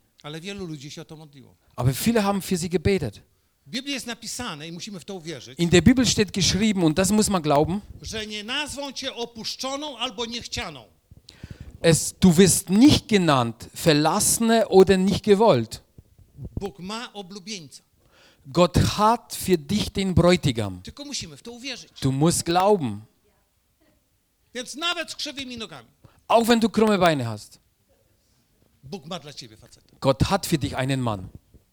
[1.76, 3.22] Aber viele haben für sie gebetet.
[5.56, 7.82] In der Bibel steht geschrieben, und das muss man glauben,
[11.82, 15.82] es, du wirst nicht genannt, verlassene oder nicht gewollt.
[18.52, 20.82] Gott hat für dich den Bräutigam.
[22.00, 23.06] Du musst glauben,
[26.26, 27.60] auch wenn du krumme Beine hast.
[28.90, 29.96] Bóg ma dla ciebie faceta.
[30.00, 31.28] Gott hat für dich einen Mann.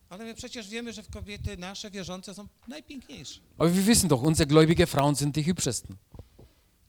[0.09, 3.39] Ale my przecież wiemy, że kobiety nasze wierzące są najpiękniejsze.
[3.57, 5.95] Aber wir wissen doch, unsere gläubige Frauen sind die hübschesten.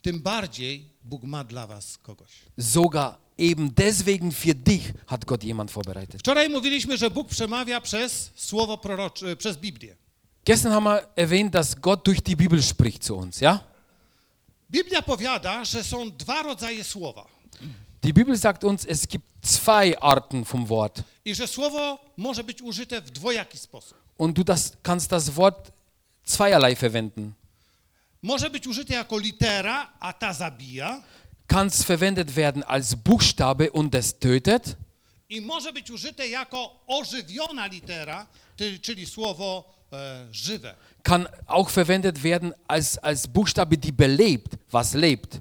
[0.03, 2.31] Tym bardziej Bóg ma dla was kogoś.
[2.61, 6.21] Sogar eben deswegen für dich hat Gott jemand vorbereitet.
[6.21, 9.97] Wczoraj mówiliśmy, że Bóg przemawia przez słowo prorocze, przez Biblię.
[10.45, 13.61] Gestern haben wir erwähnt, dass Gott durch die Bibel spricht zu uns, ja?
[14.71, 17.38] Biblia powiada, że są dwa rodzaje słowa.
[18.03, 21.03] Die Bibel sagt uns, es gibt zwei Arten vom Wort.
[21.25, 23.99] I że słowo może być użyte w dwojaki sposób.
[24.19, 25.73] Und du das, kannst das Wort
[26.25, 27.33] zweierlei verwenden.
[28.23, 31.03] Może być użyte jako litera, a ta zabija.
[31.47, 34.77] Kann es verwendet werden als Buchstabe und es tötet.
[35.29, 38.27] I może być użyte jako ożywiona litera,
[38.83, 40.75] czyli słowo e, żywe.
[41.03, 45.41] Kann auch verwendet werden als, als Buchstabe, die belebt, was lebt.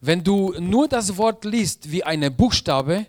[0.00, 3.06] Wenn du nur das Wort liest wie eine Buchstabe,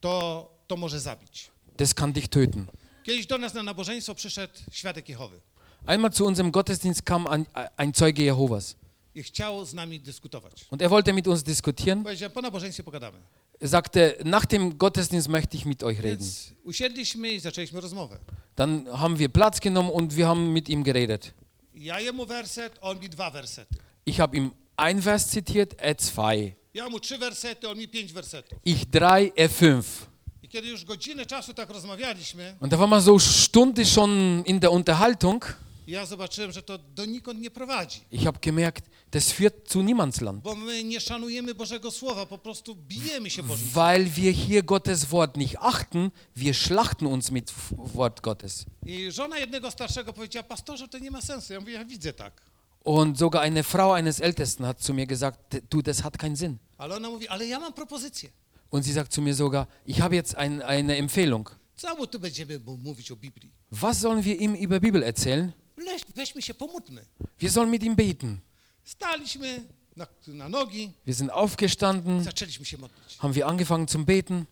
[0.00, 1.50] to, to może zabić.
[1.76, 2.66] das kann dich töten.
[3.02, 5.40] Kiedyś do nas na nabożeństwo przyszedł świadek Jehowy
[5.86, 7.46] Einmal zu unserem Gottesdienst kam ein,
[7.76, 8.76] ein Zeuge Jehovas
[9.14, 10.64] i chciał z nami dyskutować.
[10.70, 12.02] und er wollte mit uns diskutieren.
[12.02, 13.18] Powiedziałem, po nabożeństwie pogadamy.
[13.62, 16.18] Sagte, nach dem Gottesdienst möchte ich mit euch reden.
[16.18, 18.18] Więc usiedliśmy i zaczęliśmy rozmowę.
[18.56, 21.34] Dann haben wir Platz genommen und wir haben mit ihm geredet.
[21.74, 23.74] Ja jemu werset, on mi dwa wersety.
[24.06, 26.54] Ich habe ihm ein Vers zitiert, er zwei.
[26.74, 28.58] Ja mu trzy wersety, on mi pięć wersetów.
[28.64, 30.06] Ich drei, er fünf.
[30.42, 34.60] I kiedy już godzinę czasu tak rozmawialiśmy, Und da waren wir so Stunde schon in
[34.60, 35.44] der Unterhaltung.
[35.86, 38.00] Ja zobaczyłem, że to donikąd nie prowadzi.
[38.10, 40.42] Ich habe gemerkt, das führt zu Niemandsland.
[40.42, 45.04] Bo my nie szanujemy Bożego Słowa, po prostu bijemy się Bożym Weil wir hier Gottes
[45.04, 48.64] Wort nicht achten, wir schlachten uns mit Wort Gottes.
[48.86, 51.52] I żona jednego starszego powiedziała, pastorze, to nie ma sensu.
[51.52, 52.40] Ja mówię, ja widzę tak.
[52.84, 56.58] Und sogar eine Frau eines Ältesten hat zu mir gesagt, du, das hat keinen Sinn.
[56.78, 58.30] Ale ona mówi, ale ja mam propozycję.
[58.70, 61.50] Und sie sagt zu mir sogar, ich habe jetzt ein, eine Empfehlung.
[61.76, 63.52] Co mu tu będziemy mówić o Biblii?
[63.70, 65.52] Was sollen wir ihm über Bibel erzählen?
[65.76, 67.06] Leś, weźmy się, pomódlmy.
[67.40, 68.38] Wir sollen mit ihm beten.
[68.84, 69.64] Staliśmy
[69.96, 73.16] na, na nogi, Wir sind aufgestanden, zaczęliśmy się modlić.
[73.18, 74.44] haben wir angefangen zum Beten.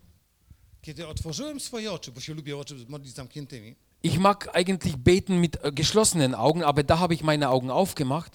[0.82, 5.56] Kiedy otworzyłem swoje oczy, bo się lubię oczy modlić zamkniętymi, Ich mag eigentlich beten mit
[5.56, 8.32] äh, geschlossenen Augen, aber da habe ich meine Augen aufgemacht.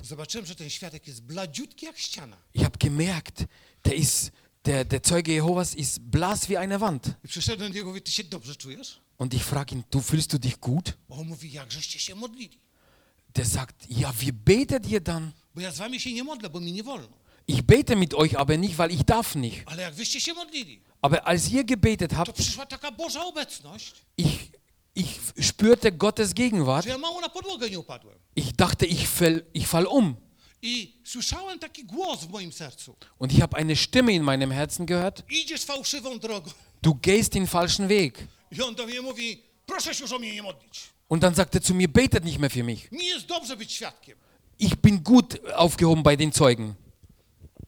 [2.54, 3.46] Ich habe gemerkt,
[3.84, 4.32] der ist,
[4.66, 7.18] der, der Zeuge Jehovas ist blass wie eine Wand.
[9.18, 10.98] Und ich frage ihn, du fühlst du dich gut?
[13.38, 15.32] Der sagt, ja, wie betet ihr dann?
[15.56, 17.18] Bo ja z wami się nie modlę, bo mi nie wolno.
[17.48, 19.64] Ich bete mit euch aber nicht, weil ich darf nicht.
[19.66, 23.94] Ale jak wyście się modlili, Aber als ihr gebetet to habt, przyszła taka Boża obecność,
[24.18, 24.52] ich,
[24.96, 26.84] ich spürte Gottes Gegenwart.
[26.86, 28.20] że ja mało na podłogę nie upadłem.
[28.36, 30.16] Ich dachte, ich fall, ich fall um.
[30.62, 32.96] I słyszałem taki głos w moim sercu.
[33.20, 35.24] Und ich habe eine Stimme in meinem Herzen gehört.
[35.30, 36.52] Idziesz fałszywą drogą.
[36.82, 38.28] Du gehst den falschen Weg.
[38.52, 40.80] I on do mnie mówi, proszę się już o mnie nie modlić.
[41.08, 42.92] Und dann sagt er zu mir, betet nicht mehr für mich.
[42.92, 44.18] Mi jest dobrze być świadkiem.
[44.60, 46.76] Ich bin gut aufgehoben bei den Zeugen.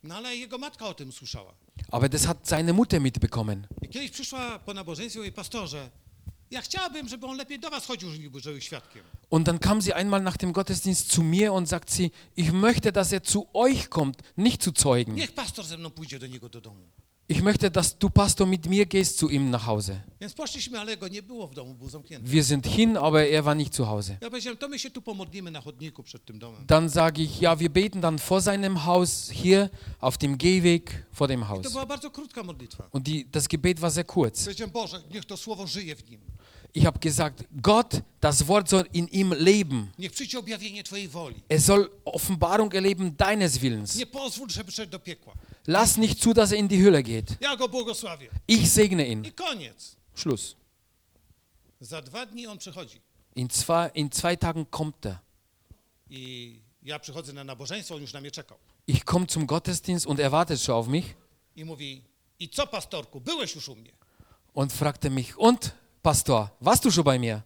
[0.03, 1.53] No ale jego matka o tym słyszała.
[1.91, 3.67] Aber das hat seine Mutter mitbekommen.
[3.81, 5.89] I kiedyś przyszła po nabożeństwie i pastorze,
[6.51, 9.03] ja chciałabym, żeby on lepiej do was chodził, żeby był świadkiem.
[9.29, 12.91] Und dann kam sie einmal nach dem Gottesdienst zu mir und sagt sie, ich möchte,
[12.91, 15.15] dass er zu euch kommt, nicht zu Zeugen.
[15.15, 16.89] Niech pastor ze mną pójdzie do niego do domu.
[17.31, 20.01] Ich möchte, dass du, Pastor, mit mir gehst zu ihm nach Hause.
[20.21, 22.29] Więc poszliśmy, ale go nie było w domu, był zamknięty.
[22.29, 24.17] Wir sind hin, aber er war nicht zu Hause.
[24.21, 26.65] Ja powiedziałem, to my się tu pomodlimy na chodniku przed tym domem.
[26.65, 31.27] Dann sage ich, ja, wir beten dann vor seinem Haus, hier auf dem Gehweg vor
[31.27, 31.71] dem To Haus.
[31.71, 32.87] była bardzo krótka modlitwa.
[32.91, 34.43] Und die, das Gebet war sehr kurz.
[34.43, 36.21] Powiedziałem, Boże, niech to słowo żyje w nim.
[36.73, 39.91] Ich habe gesagt, Gott, das Wort soll in ihm leben.
[39.97, 41.43] Niech przyjdzie objawienie Twojej woli.
[41.49, 43.95] Er soll Offenbarung erleben deines Willens.
[43.95, 45.33] Nie pozwól, żeby szedł do piekła.
[45.67, 47.41] Lass nicht zu, dass er in die Hölle geht.
[47.41, 48.29] Ja go błogosławię.
[48.47, 49.25] Ich segne ihn.
[49.25, 49.95] I koniec.
[50.15, 50.55] Schluss.
[51.81, 53.01] Za dwa dni on przychodzi.
[53.35, 55.17] In zwei, in zwei Tagen kommt er.
[56.09, 58.57] I ja przychodzę na nabożeństwo, on już na mnie czekał.
[58.87, 61.15] Ich komme zum Gottesdienst und er wartet schon auf mich
[61.55, 62.01] I mówi,
[62.39, 63.91] i co pastorku, byłeś już u mnie?
[64.53, 65.71] und fragte mich, und,
[66.03, 67.41] Pastor, warst du schon bei mir?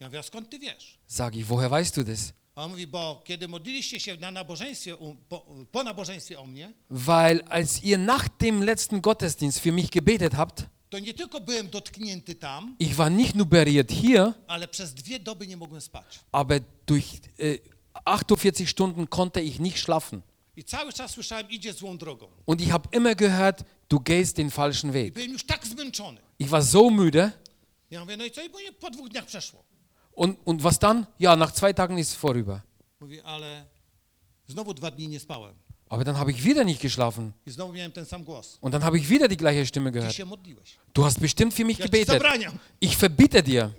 [0.00, 0.98] Ja mówię, a skąd ty wiesz?
[1.06, 2.32] Sage ich, woher weißt du das?
[2.54, 4.96] A on mówi, bo kiedy modliliście się na nabożeństwie,
[5.28, 10.34] po, po nabożeństwie o mnie, Weil als ihr nach dem letzten Gottesdienst für mich gebetet
[10.34, 14.94] habt, to nie tylko byłem dotknięty tam, ich war nicht nur berührt hier, ale przez
[14.94, 16.20] dwie doby nie mogłem spać.
[16.32, 17.04] aber durch
[17.38, 17.58] äh,
[18.04, 20.22] 48 Stunden konnte ich nicht schlafen.
[20.56, 22.28] I cały czas słyszałem, idzie złą drogą.
[22.46, 25.14] Und ich habe immer gehört, du gehst den falschen I Weg.
[25.14, 26.20] byłem już tak zmęczony.
[26.38, 27.30] Ich war so müde.
[27.90, 28.42] Ja mówię, no i co?
[28.42, 29.64] I po dwóch dniach przeszło.
[30.12, 31.06] Und, und was dann?
[31.18, 32.60] Ja, nach zwei Tagen ist es vorüber.
[33.00, 33.64] Mówi, ale
[34.48, 35.54] znowu dwa dni nie spałem.
[35.88, 37.32] Aber dann habe ich wieder nicht geschlafen.
[37.46, 38.58] I znowu miałem ten sam głos.
[38.60, 40.14] Und dann habe ich wieder die gleiche Stimme Ty gehört.
[40.14, 40.78] się modliłeś.
[40.94, 42.08] Du hast bestimmt für mich Ja ci gebetet.
[42.22, 42.58] zabraniam.
[42.80, 43.70] Ich verbitte dir.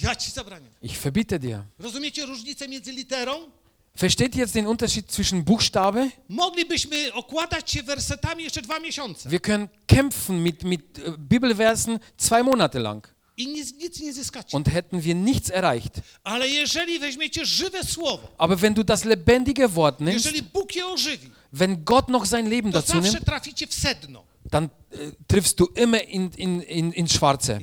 [0.00, 0.70] Ja ci zabraniam.
[0.82, 1.64] Ich verbitte dir.
[1.78, 3.50] Rozumiecie różnicę między literą?
[3.98, 6.10] Versteht ihr jetzt den Unterschied zwischen Buchstabe?
[6.28, 9.28] Moglibyśmy okładać się wersetami jeszcze dwa miesiące.
[9.28, 13.14] Wir können kämpfen mit, mit äh, Bibelversen zwei Monate lang.
[13.36, 14.56] i nic, nic nie zyskacie.
[14.56, 16.00] und hätten wir nichts erreicht.
[16.24, 20.86] Ale jeżeli weźmiecie żywe słowo, Aber wenn du das lebendige Wort nimmst, jeżeli Bóg je
[20.86, 24.24] ożywi, wenn Gott noch sein Leben to dazu zawsze nimmt, traficie w sedno.
[24.50, 27.60] Dann äh, triffst du immer in, in, in, ins Schwarze.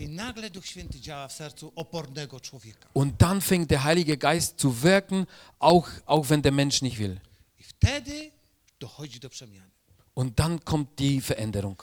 [2.93, 5.25] Und dann fängt der Heilige Geist zu wirken,
[5.59, 7.19] auch, auch wenn der Mensch nicht will.
[10.13, 11.81] Und dann kommt die Veränderung.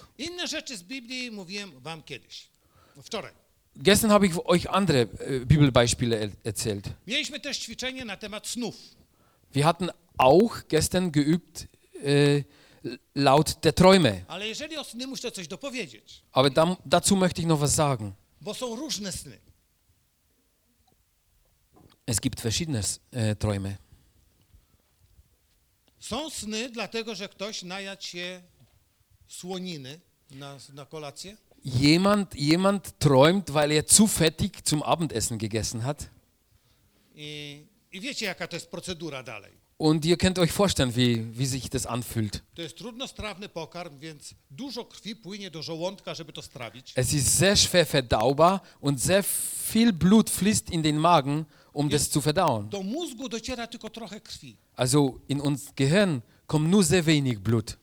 [3.74, 6.94] Gestern habe ich euch andere äh, Bibelbeispiele er erzählt.
[9.52, 11.68] Wir hatten auch gestern geübt
[12.02, 12.44] äh,
[13.14, 14.26] laut der Träume.
[16.32, 18.16] Aber da, dazu möchte ich noch was sagen.
[22.04, 23.78] Es gibt verschiedene äh, Träume.
[26.00, 28.42] Są sny dlatego, że ktoś najadł się
[29.28, 31.36] słoniny na, na kolację.
[31.64, 36.10] Jemand, jemand träumt, weil er zu fettig zum Abendessen gegessen hat.
[37.14, 39.61] I, I wiecie, jaka to jest procedura dalej.
[39.82, 42.44] Und ihr könnt euch vorstellen, wie, wie sich das anfühlt.
[43.52, 43.98] Pokarm,
[45.60, 46.12] żołądka.
[46.94, 52.08] Es ist sehr schwer verdaubar und sehr viel Blut fließt in den Magen, um das
[52.08, 52.70] zu verdauen.
[54.76, 57.76] Also in uns Gehirn kommt nur sehr wenig Blut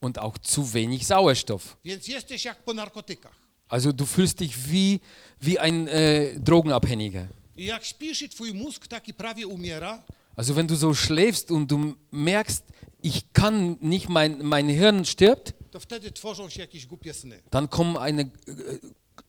[0.00, 1.76] und auch zu wenig Sauerstoff.
[3.68, 5.02] Also du fühlst dich wie,
[5.38, 7.28] wie ein äh, Drogenabhängiger.
[10.36, 12.64] Also wenn du so schläfst und du merkst,
[13.02, 15.54] ich kann nicht, mein, mein Hirn stirbt,
[17.50, 18.28] dann kommen eine äh,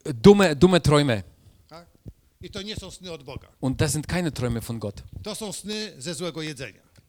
[0.04, 1.24] äh, dumme, dumme Träume.
[3.60, 5.04] Und das sind keine Träume von Gott.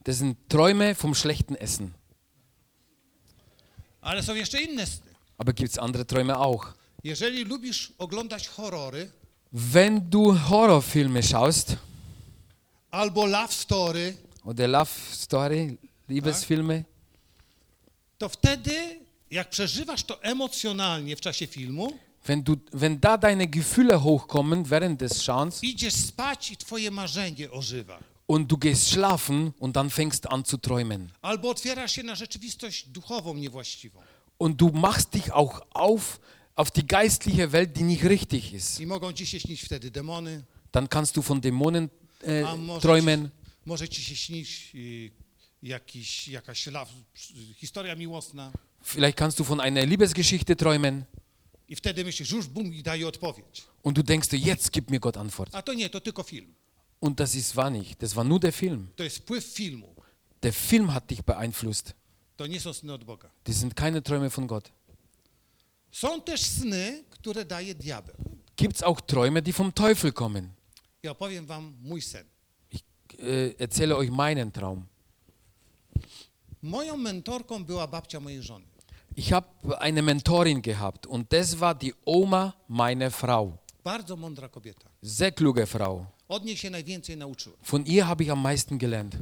[0.04, 1.94] Das sind Träume vom schlechten Essen.
[5.37, 6.74] Aber gibt es andere Träume auch.
[7.04, 9.11] Jeżeli lubisz oglądać horrory
[9.53, 11.77] Wenn du Horrorfilme schaust
[12.91, 16.85] albo love story, oder Love Story, Liebesfilme,
[18.19, 21.93] to wtedy, jak przeżywasz to emocjonalnie w czasie filmu,
[22.27, 27.51] wenn, du, wenn da deine Gefühle hochkommen während des Schauens idziesz spać i twoje marzenie
[27.51, 27.99] ożywa.
[28.27, 31.09] und du gehst schlafen und dann fängst an zu träumen.
[31.23, 34.01] Albo otwierasz się na rzeczywistość duchową niewłaściwą.
[34.39, 36.21] Und du machst dich auch auf
[36.59, 38.81] auf die geistliche Welt, die nicht richtig ist.
[38.81, 41.88] I mogą ci się śnić wtedy demony, Dann kannst du von Dämonen
[42.23, 43.25] äh, a może träumen.
[43.25, 43.31] ci,
[43.66, 45.11] może ci się śnić y,
[45.62, 46.92] jakiś, jakaś love,
[47.57, 48.53] historia miłosna.
[48.85, 51.05] Vielleicht kannst du von einer Liebesgeschichte träumen
[51.68, 53.64] I wtedy myślisz, już Bóg mi daje odpowiedź.
[53.83, 55.55] und du denkst, jetzt gibt mir Gott Antwort.
[55.55, 56.55] A to nie, to tylko film.
[57.01, 58.03] Und das ist war nicht.
[58.03, 58.88] Das war nur der Film.
[58.97, 59.94] To jest wpływ filmu.
[60.42, 61.94] Der Film hat dich beeinflusst.
[62.37, 63.31] To nie są sny od Boga.
[63.44, 64.73] Das sind keine Träume von Gott.
[65.92, 68.16] Są też sny, które daje diabeł.
[68.57, 70.51] Gibt es auch Träume, die vom Teufel kommen?
[71.03, 72.24] Ja opowiem wam mój sen.
[72.70, 72.85] Ich
[73.18, 74.87] äh, erzähle euch meinen Traum.
[76.62, 78.64] Moją mentorką była babcia mojej żony.
[79.16, 83.59] Ich habe eine Mentorin gehabt und das war die Oma meiner Frau.
[83.85, 84.88] Bardzo mądra kobieta.
[85.03, 86.07] Sehr kluge Frau.
[86.29, 87.59] Od niej się najwięcej nauczyłem.
[87.70, 89.16] Von ihr habe ich am meisten gelernt.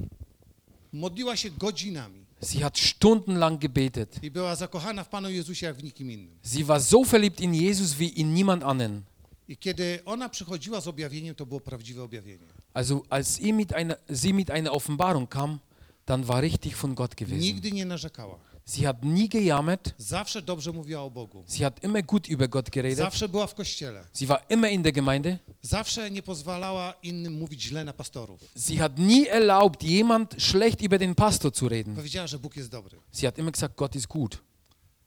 [0.93, 4.19] Modliła się godzinami Sie hat stundenlang gebetet.
[4.23, 6.39] i była zakochana w Panu Jezusie jak w nikim innym.
[6.45, 9.03] Sie war so verliebt in Jesus wie in niemand anderen.
[9.49, 12.47] I kiedy ona przychodziła z objawieniem, to było prawdziwe objawienie.
[12.75, 15.59] Also als ihr mit einer, sie mit einer Offenbarung kam,
[16.07, 17.41] dann war richtig von Gott gewesen.
[17.41, 18.39] Nigdy nie narzekała.
[18.69, 19.95] Sie hat nie gejammert.
[19.99, 21.45] Zawsze dobrze mówiła o Bogu.
[21.49, 22.99] Sie hat immer gut über Gott geredet.
[22.99, 24.05] Zawsze była w kościele.
[24.15, 25.39] Sie war immer in der Gemeinde.
[25.63, 28.41] Zawsze nie pozwalała innym mówić źle na pastorów.
[28.57, 31.95] Sie hat nie erlaubt, jemand schlecht über den Pastor zu reden.
[31.95, 32.99] Powiedziała, że Bóg jest dobry.
[33.13, 34.39] Sie hat immer gesagt, Gott ist gut.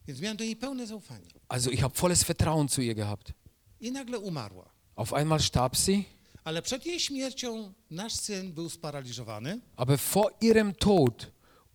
[0.08, 1.28] Więc miałem do niej pełne zaufanie.
[1.48, 3.34] Also ich habe volles Vertrauen zu ihr gehabt.
[3.82, 4.70] I nagle umarła.
[4.96, 6.04] Auf einmal starb sie,
[6.44, 11.32] Ale przed jej śmiercią nasz syn był sparaliżowany aber vor ihrem Tod,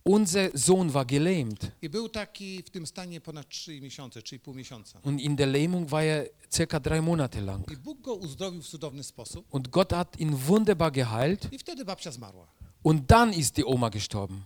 [0.07, 1.71] unser Sohn war gelähmt.
[1.81, 4.99] i był taki w tym stanie ponad 3 miesiące, 3,5 miesiąca.
[5.03, 7.71] Und in der Lähmung war er circa drei Monate lang.
[7.71, 9.45] I Bóg go uzdrowił w cudowny sposób.
[9.51, 11.53] Und Gott hat ihn wunderbar geheilt.
[11.53, 12.47] I wtedy babcia zmarła.
[12.83, 14.41] Und dann ist die Oma gestorben.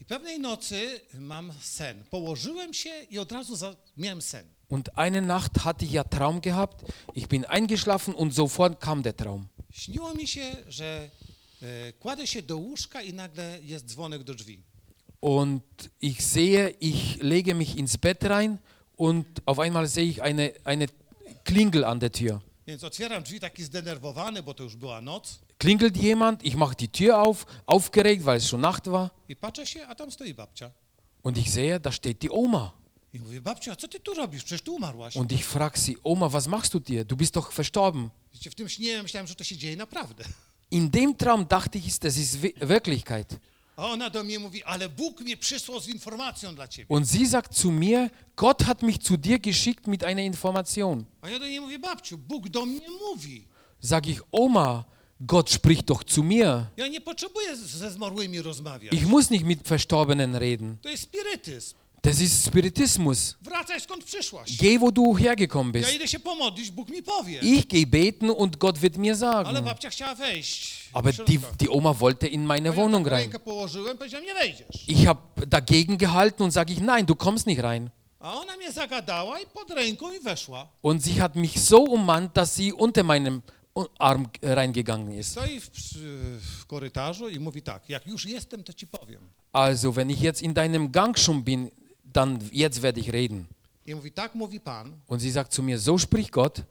[0.00, 2.04] I pewnej nocy mam sen.
[2.10, 3.76] Położyłem się i od razu za...
[3.96, 4.46] miałem sen.
[4.68, 6.82] Und eine Nacht hatte ich ja Traum gehabt.
[7.14, 9.46] Ich bin eingeschlafen und sofort kam der Traum.
[9.72, 11.10] Śniło mi się, że
[11.98, 14.62] kładę się do łóżka i nagle jest dzwonek do drzwi.
[15.20, 18.58] Und ich sehe, ich lege mich ins Bett rein
[18.96, 20.86] und auf einmal sehe ich eine, eine
[21.44, 22.40] Klingel an der Tür.
[22.66, 25.38] Więc otwieram drzwi taki zdenerwowany, bo to już była noc.
[25.58, 29.10] Klingelt jemand, ich mache die Tür auf, aufgeregt, weil es schon Nacht war.
[29.28, 30.70] I patrzę się, a tam stoi babcia.
[31.22, 32.72] Und ich sehe, da steht die Oma.
[33.12, 34.44] I mówię, babciu, a co ty tu robisz?
[34.44, 35.16] Przecież ty umarłaś.
[35.16, 37.04] Und ich frage sie, Oma, was machst du dir?
[37.04, 38.10] Du bist doch verstorben.
[38.34, 40.24] Wiecie, w tym śnie myślałem, że to się dzieje naprawdę.
[40.74, 43.28] In dem Traum dachte ich, das ist Wi- Wirklichkeit.
[43.76, 46.86] A ona do mnie mówi, ale Bóg mnie przysłał z informacją dla ciebie.
[46.88, 51.04] Und sie sagt zu mir, Gott hat mich zu dir geschickt mit einer Information.
[51.22, 53.44] A ja do niej mówię, babciu, Bóg do mnie mówi.
[53.80, 54.84] Sag ich, Oma,
[55.20, 56.66] Gott spricht doch zu mir.
[56.76, 58.92] Ja nie potrzebuję z- ze zmarłymi rozmawiać.
[58.94, 60.76] Ich muss nicht mit Verstorbenen reden.
[60.82, 61.74] To jest spirytyzm.
[62.04, 63.34] Das ist Spiritismus.
[63.42, 64.56] Wracaj skąd przyszłaś.
[64.56, 65.94] Geh, wo du hergekommen Ja bist.
[65.96, 67.38] idę się pomodlić, Bóg mi powie.
[67.42, 69.64] Ich gehe beten und Gott wird mir Ale sagen.
[69.64, 70.88] babcia chciała wejść.
[70.92, 73.22] Aber die, die Oma wollte in meine ja Wohnung rein.
[73.22, 74.88] rękę położyłem, powiedziałem, nie wejdziesz.
[74.88, 77.90] Ich habe dagegen gehalten und sage ich, nein, du kommst nicht rein.
[78.20, 80.68] A ona mnie zagadała i pod ręką i weszła.
[80.82, 83.42] Und sie hat mich so ummannt, dass sie unter meinem
[83.98, 85.30] Arm reingegangen ist.
[85.30, 85.70] Stoi w,
[86.60, 89.20] w korytarzu i mówi tak, jak już jestem, to ci powiem.
[89.52, 91.70] Also, wenn ich jetzt in deinem Gang schon bin,
[92.16, 93.46] dann jetzt werde ich reden.
[93.86, 96.62] I mówi, tak mówi Pan, Und sie sagt zu mir, so spricht Gott,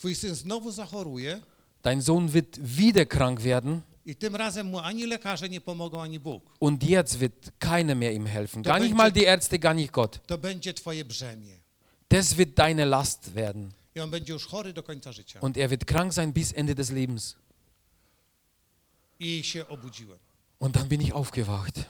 [0.00, 1.40] twój syn znowu zachoruje
[1.82, 6.18] dein Sohn wird wieder krank werden i tym razem mu ani lekarze nie pomogą, ani
[6.20, 6.42] Bóg.
[6.58, 8.62] und jetzt wird keiner mehr ihm helfen.
[8.62, 10.20] Gar nicht mal die Ärzte, gar nicht Gott.
[10.26, 11.60] To będzie twoje brzemię.
[12.08, 13.70] Das wird deine Last werden.
[13.94, 15.40] I on będzie już chory do końca życia.
[15.40, 17.36] Und er wird krank sein bis Ende des Lebens.
[19.20, 20.18] I się obudziłem.
[20.58, 21.86] Und dann bin ich aufgewacht.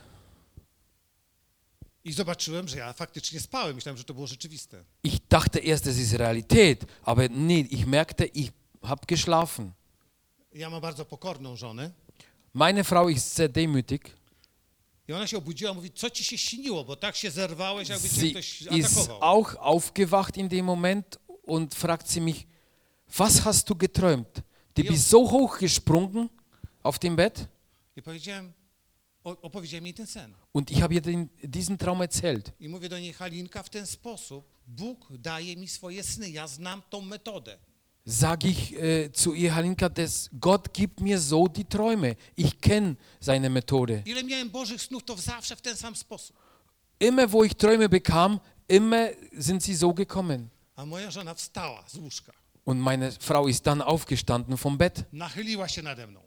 [2.03, 3.75] I zobaczyłem, że ja faktycznie spałem.
[3.75, 4.83] Myślałem, że to było rzeczywiste.
[5.03, 8.51] Ich dachte erst, das ist Realität, aber nee, ich merkte, ich
[8.83, 9.71] habe geschlafen.
[10.53, 11.91] Ja mam bardzo pokorną żonę.
[12.53, 14.01] Meine Frau ist sehr demütig.
[15.07, 18.15] I ona się obudziła, mówi, co ci się śniło, bo tak się zerwałeś, jakby cię
[18.15, 19.19] Sie ktoś ist atakował.
[19.21, 22.47] auch aufgewacht in dem Moment und fragt sie mich,
[23.17, 24.41] was hast du geträumt?
[24.75, 26.29] Du bist so hoch gesprungen
[26.83, 27.47] auf dem Bett
[27.97, 28.53] I powiedziałem,
[29.23, 30.33] o- opowiedziałem jej ten sen.
[30.53, 32.51] und ich habe ihr den, diesen Traum erzählt.
[32.59, 36.29] I mówię do niej, Halinka, w ten sposób Bóg daje mi swoje sny.
[36.29, 37.57] Ja znam tą metodę.
[38.07, 42.15] Sage ich äh, zu ihr, Halinka, das, Gott gibt mir so die Träume.
[42.37, 44.01] Ich kenne seine Methode.
[44.05, 46.35] Ile miałem Bożych snów, to zawsze w ten sam sposób.
[46.99, 50.49] Immer wo ich Träume bekam, immer sind sie so gekommen.
[50.75, 52.31] A moja żona wstała z łóżka,
[52.65, 56.20] Und meine Frau ist dann aufgestanden vom Bett, nachyliła się nade mną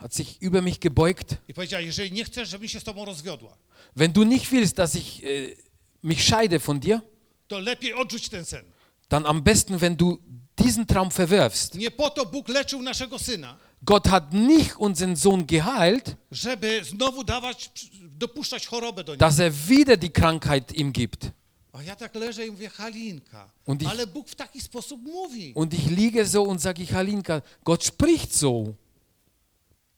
[0.00, 1.36] hat sich über mich gebeugt.
[1.48, 3.56] i powiedziała, jeżeli nie chcesz, żebym się z tobą rozwiodła,
[3.96, 5.56] Wenn du nicht willst, dass ich äh,
[6.02, 7.00] mich scheide von dir,
[7.48, 8.64] to lepiej odrzuć ten sen.
[9.08, 10.18] dann am besten, wenn du
[10.58, 11.74] diesen Traum verwirfst.
[11.74, 17.24] Nie po to Bóg leczył naszego syna, Gott hat nicht unseren Sohn geheilt, żeby znowu
[17.24, 17.70] dawać,
[18.02, 19.20] dopuszczać chorobę do niego.
[19.26, 21.30] dass er wieder die Krankheit ihm gibt.
[21.72, 25.52] A ja tak leżę i mówię, Halinka, Und ich- ale Bóg w taki sposób mówi.
[25.54, 28.74] Und ich liege so und sage ich, Halinka, Gott spricht so.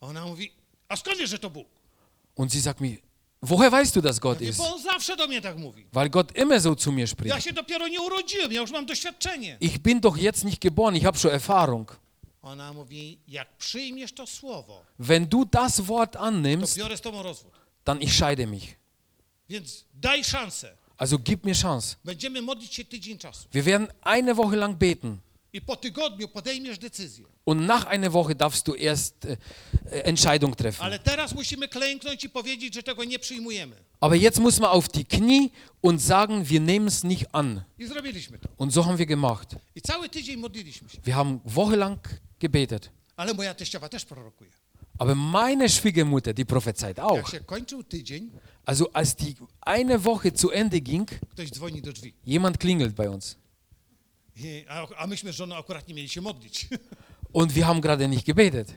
[0.02, 0.52] Ona mówi,
[0.88, 1.66] a skąd wiesz, że to Bóg?
[2.36, 2.98] Und sie sagt mir,
[3.42, 4.58] woher weißt du, dass Gott Nie, ist?
[4.58, 5.86] bo on zawsze do mnie tak mówi.
[5.92, 7.44] Weil Gott immer so zu mir Ja spricht.
[7.44, 9.56] się dopiero nie urodziłem, ja już mam doświadczenie.
[9.60, 11.96] Ich bin doch jetzt nicht geboren, ich habe schon Erfahrung.
[12.42, 17.22] Ona mówi, jak przyjmiesz to słowo, Wenn du das Wort to annimmst, biorę z tobą
[17.22, 17.52] rozwód.
[17.84, 18.76] dann ich scheide mich.
[19.48, 20.76] Więc daj szansę.
[20.98, 21.96] Also gib mir Chance.
[22.04, 23.48] Będziemy modlić się tydzień czasu.
[23.52, 25.18] Wir werden eine Woche lang beten.
[27.44, 29.36] Und nach einer Woche darfst du erst äh,
[29.90, 30.80] äh, Entscheidung treffen.
[34.00, 37.64] Aber jetzt muss man auf die Knie und sagen, wir nehmen es nicht an.
[38.56, 39.56] Und so haben wir gemacht.
[41.02, 42.00] Wir haben wochenlang
[42.38, 42.90] gebetet.
[44.98, 47.28] Aber meine Schwiegermutter, die prophezeit auch.
[48.64, 51.06] Also als die eine Woche zu Ende ging,
[52.24, 53.36] jemand klingelt bei uns.
[54.36, 56.68] I, a, a myśmy z żoną akurat nie mieli się modlić.
[57.32, 58.74] Und wir haben gerade nicht gebetet.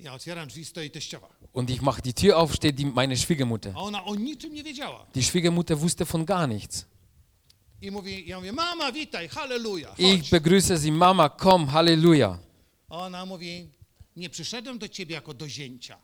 [0.00, 1.28] Ja otwieram drzwi, stoi teściowa.
[1.52, 3.72] Und ich mache die Tür auf, steht die, meine Schwiegermutter.
[3.76, 5.06] A ona o niczym nie wiedziała.
[5.14, 6.86] Die Schwiegermutter wusste von gar nichts.
[7.82, 12.38] I mówi, ja mówię, mama, witaj, halleluja, Ich begrüße sie, Mama, komm, Halleluja.
[12.88, 13.68] A ona mówi,
[14.16, 15.98] nie przyszedłem do ciebie jako do zięcia.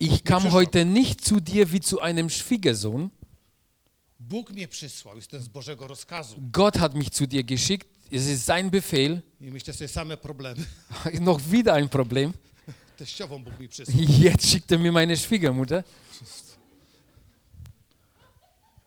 [0.00, 3.10] Ich kam heute nicht zu dir wie zu einem Schwiegersohn.
[4.20, 6.36] Bóg mnie przysłał, jestem z Bożego rozkazu.
[6.52, 7.88] Gott hat mich zu dir geschickt.
[8.12, 9.20] Es ist sein Befehl.
[9.40, 10.64] I myślę sobie same problemy.
[11.20, 12.32] Noch wieder ein Problem.
[12.96, 13.96] Teściową Bóg mi przysłał.
[14.24, 15.84] Jetzt schickt er mir meine Schwiegermutter.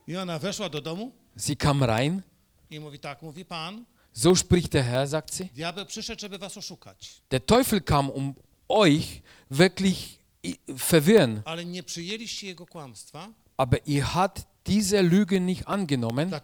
[0.08, 2.22] I ona weszła do domu Sie kam rein.
[2.70, 5.46] i mówi tak, mówi Pan, So spricht der Herr, sagt sie.
[5.56, 7.22] diabeł przyszedł, żeby was oszukać.
[7.30, 8.34] Der Teufel kam, um
[8.70, 10.20] euch wirklich
[10.68, 11.42] verwirren.
[11.46, 16.30] Ale nie przyjęliście jego kłamstwa, Aber ihr habt diese Lüge nicht angenommen.
[16.30, 16.42] ta.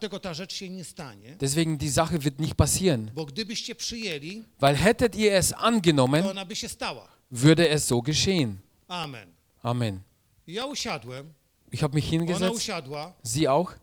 [1.40, 3.12] Deswegen die Sache wird nicht passieren.
[4.60, 6.24] Weil hättet ihr es angenommen,
[7.30, 8.62] würde es so geschehen.
[8.88, 9.30] Amen.
[9.62, 10.04] Amen.
[11.70, 12.72] Ich habe mich hingesetzt,
[13.24, 13.74] sie auch.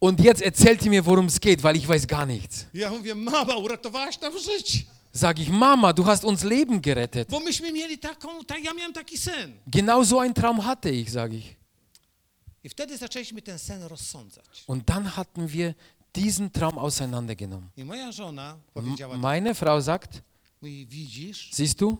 [0.00, 2.66] Und jetzt erzählt ihr mir, worum es geht, weil ich weiß gar nichts.
[2.74, 4.84] Ja mówię, mama, uratowałaś nam życie.
[5.16, 7.28] Sag ich, Mama, du hast uns Leben gerettet.
[8.00, 8.72] Taką, tak, ja.
[9.66, 11.56] Genau so einen Traum hatte ich, sage ich.
[12.55, 12.55] I wtedy zaczęliśmy ten sen rozsądzać.
[14.66, 15.74] Und dann hatten wir
[16.14, 17.70] diesen Traum auseinandergenommen.
[18.74, 20.22] Powiedziała, meine Frau sagt,
[21.52, 21.98] siehst du,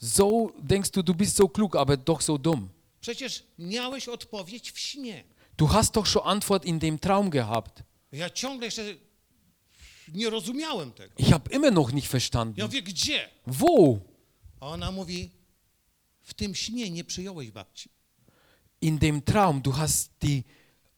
[0.00, 2.70] so denkst du, du bist so klug, aber doch so dumm.
[5.56, 7.82] Du hast doch schon Antwort in dem Traum gehabt.
[11.16, 12.60] Ich habe immer noch nicht verstanden.
[13.46, 14.00] Wo?
[14.60, 15.30] Ona mówi,
[16.22, 17.88] w tym śnie nie przyjąłeś babci.
[18.86, 20.44] In dem Traum, du hast die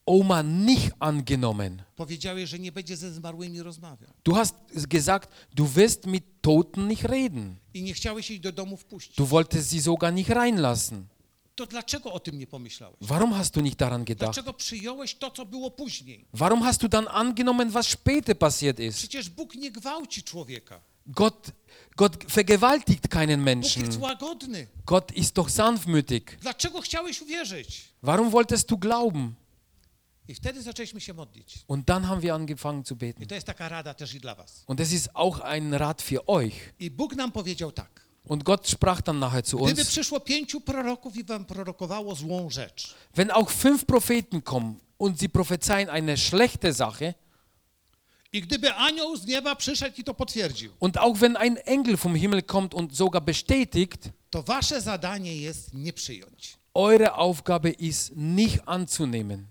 [0.04, 1.82] Oma nicht angenommen.
[1.96, 4.10] Powiedziałeś, że nie będzie ze zmarłymi rozmawiał.
[4.24, 4.54] Du hast
[4.88, 7.56] gesagt, du wirst mit Toten nicht reden.
[7.74, 9.16] I nie chciałeś jej do domu wpuścić.
[9.16, 11.06] Du wolltest sie sogar nicht reinlassen.
[11.58, 12.96] To dlaczego o tym nie pomyślałeś?
[13.00, 14.32] Warum hast du nicht daran gedacht?
[14.34, 16.24] Dlaczego przyjąłeś to, co było później?
[16.32, 18.98] Warum hast du dann angenommen, was später passiert ist?
[18.98, 20.80] Przecież Bóg nie gwałci człowieka.
[21.06, 21.50] Gott,
[21.96, 24.00] Gott vergewaltigt keinen Bóg jest Menschen.
[24.02, 24.66] łagodny.
[24.86, 26.22] Gott ist doch sanftmütig.
[26.40, 27.88] Dlaczego chciałeś uwierzyć?
[28.02, 29.34] Warum wolltest du glauben?
[30.28, 31.64] I wtedy zaczęliśmy się modlić.
[31.68, 33.26] Und dann haben wir angefangen zu I beten.
[33.28, 34.64] to jest taka rada też i dla was.
[34.66, 36.52] Und das ist auch ein Rat für euch.
[36.80, 38.07] I Bóg nam powiedział tak.
[38.28, 42.50] Und Gott sprach dann nachher zu Gdyby uns, przyszło pięciu proroków i wam prorokowało złą
[42.50, 47.14] rzecz, wenn auch fünf Propheten kommen und sie prophezeien eine schlechte Sache,
[48.32, 52.16] i gdyby anioł z nieba przyszedł i to potwierdził, und auch wenn ein Engel vom
[52.16, 56.58] Himmel kommt und sogar bestätigt, to wasze zadanie jest nie przyjąć.
[56.74, 59.46] eure Aufgabe ist nicht anzunehmen.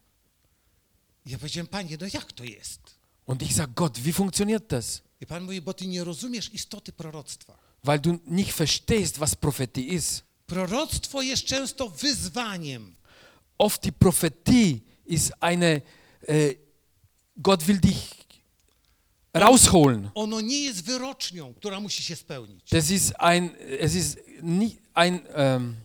[1.25, 2.79] Ja powiedziałem, panie, no jak to jest?
[3.25, 5.01] Und ich sage, Gott, wie funktioniert das?
[5.21, 7.66] I pan mówi, bo ty nie rozumiesz istoty proroctwa.
[7.87, 10.23] Weil du nicht verstehst, was Prophetie ist.
[10.47, 12.95] Proroctwo jest często wyzwaniem.
[13.57, 15.81] Oft die Prophetie ist eine,
[16.27, 16.55] äh,
[17.37, 18.25] Gott will dich
[19.33, 20.09] rausholen.
[20.15, 22.69] Ono nie jest wyrocznią, która musi się spełnić.
[22.69, 25.75] Das ist ein, es ist nicht ein, ähm,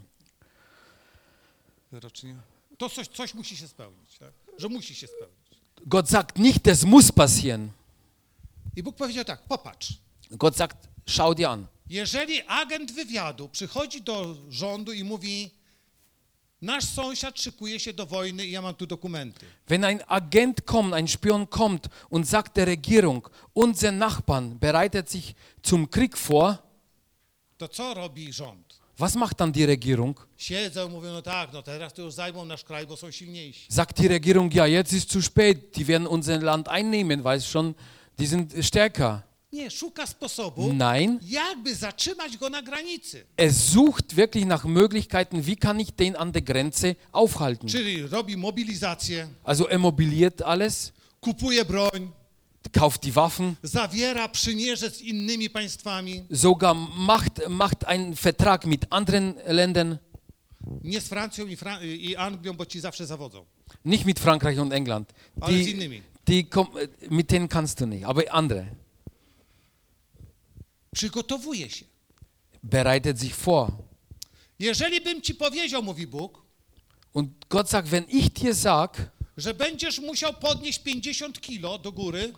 [1.93, 2.35] Wyrocznia?
[2.79, 4.33] To coś, coś musi się spełnić, tak?
[4.59, 5.61] że musi się spełnić.
[5.87, 7.71] Gott sagt nicht, das muss passieren.
[8.77, 9.93] I Bóg powiedział tak, popatrz,
[10.31, 11.67] Gott sagt, schau dir an.
[11.91, 15.51] Jeżeli agent wywiadu przychodzi do rządu i mówi,
[16.63, 19.47] nasz sąsiad szykuje się do wojny i ja mam tu dokumenty.
[19.69, 25.35] Wenn ein Agent kommt, ein Spion kommt und sagt der Regierung, unser Nachbarn bereitet sich
[25.63, 26.59] zum Krieg vor,
[27.59, 28.81] To co robi rząd?
[28.99, 30.27] was macht dann die Regierung?
[30.37, 33.67] Siedzą, mówią, no tak, no teraz to już zajmą nasz kraj, bo są silniejsi.
[33.69, 37.75] Sagt die Regierung, ja, jetzt ist zu spät, die werden unser Land einnehmen, weil schon,
[38.19, 39.23] die sind stärker.
[39.53, 43.25] Nie, szuka sposobu, Nein, jakby zatrzymać go na granicy.
[43.37, 47.69] er sucht wirklich nach Möglichkeiten, wie kann ich den an der Grenze aufhalten.
[47.69, 52.11] Czyli robi mobilizację, Also er mobiliert alles, kupuje broń,
[52.73, 59.35] kauft die Waffen, zawiera przymierze z innymi państwami, sogar macht, macht einen Vertrag mit anderen
[59.47, 59.99] Ländern,
[60.85, 63.45] nie z Francją i, Fra i Anglią, bo ci zawsze zawodzą,
[63.85, 65.13] nicht mit Frankreich und England.
[65.41, 66.03] ale z Die, innymi.
[66.29, 66.71] die kom-
[67.11, 68.67] mit denen kannst du nicht, aber andere.
[70.95, 71.85] Przygotowuje się.
[72.63, 73.71] Bereitet sich vor.
[74.59, 76.43] Jeżeli bym ci powiedział, mówi Bóg,
[77.15, 82.33] Und Gott sagt, wenn ich dir sag, że będziesz musiał podnieść 50 kilo do góry,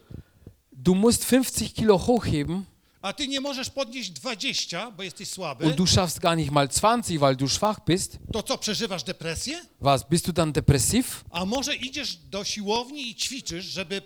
[0.72, 2.64] du musst 50 Kilo hochheben
[3.02, 6.68] a ty nie możesz podnieść 20, bo jesteś słaby, und du schaffst gar nicht mal
[6.68, 9.60] 20, weil du schwach bist, to co, przeżywasz depresję?
[9.80, 11.24] was, bist du dann depressiv?
[11.30, 14.02] A może idziesz do siłowni i ćwiczysz, żeby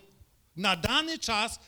[0.58, 1.58] na dany czas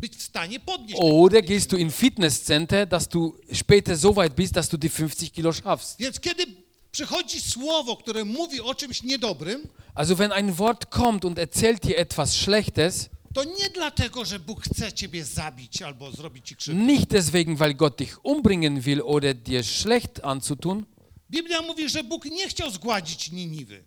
[0.00, 1.00] być w stanie podnieść.
[1.00, 4.90] Oder 50 gehst du in Fitnesscenter, dass du später so weit bist, dass du die
[4.90, 5.98] 50 Kilo schaffst?
[5.98, 6.46] Więc kiedy
[6.92, 11.98] przychodzi słowo, które mówi o czymś niedobrym, Also wenn ein Wort kommt und erzählt dir
[11.98, 16.82] etwas Schlechtes, to nie dlatego, że Bóg chce ciebie zabić albo zrobić ci krzywdę.
[16.82, 20.84] nicht deswegen, weil Gott dich umbringen will oder dir schlecht anzutun.
[21.30, 23.84] Biblia mówi, że Bóg nie chciał zgładzić Niniwy.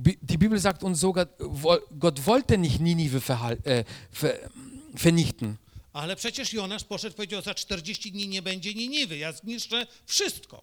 [0.00, 1.26] Die Bibel sagt uns sogar,
[1.98, 4.50] Gott wollte nicht Ninive äh, ver
[4.94, 5.58] vernichten.
[5.92, 10.62] Ale przecież Jonasz poszedł, powiedział, za 40 dni nie będzie Niniwy, ja zniszczę wszystko.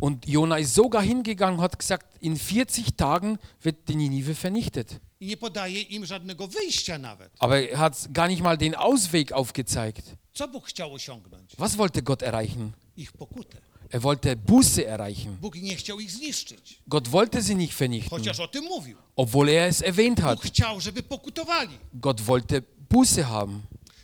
[0.00, 5.00] Und Jona ist sogar hingegangen und hat gesagt, in 40 Tagen wird die Ninive vernichtet.
[5.20, 7.32] I nie podaje im żadnego wyjścia nawet.
[7.38, 10.14] Aber er hat gar nicht mal den Ausweg aufgezeigt.
[10.32, 11.56] Co Bóg chciał osiągnąć?
[11.56, 12.72] Was wollte Gott erreichen?
[12.96, 13.58] Ich pokutę.
[13.90, 15.36] Er wollte Buße erreichen.
[15.40, 18.96] Bóg nie chciał ich zniszczyć, Gott wollte sie nicht vernichten, chociaż o tym mówił.
[19.16, 20.38] obwohl er es erwähnt hat.
[20.38, 21.78] Bóg chciał, żeby pokutowali.
[21.94, 23.60] Gott wollte Buße haben.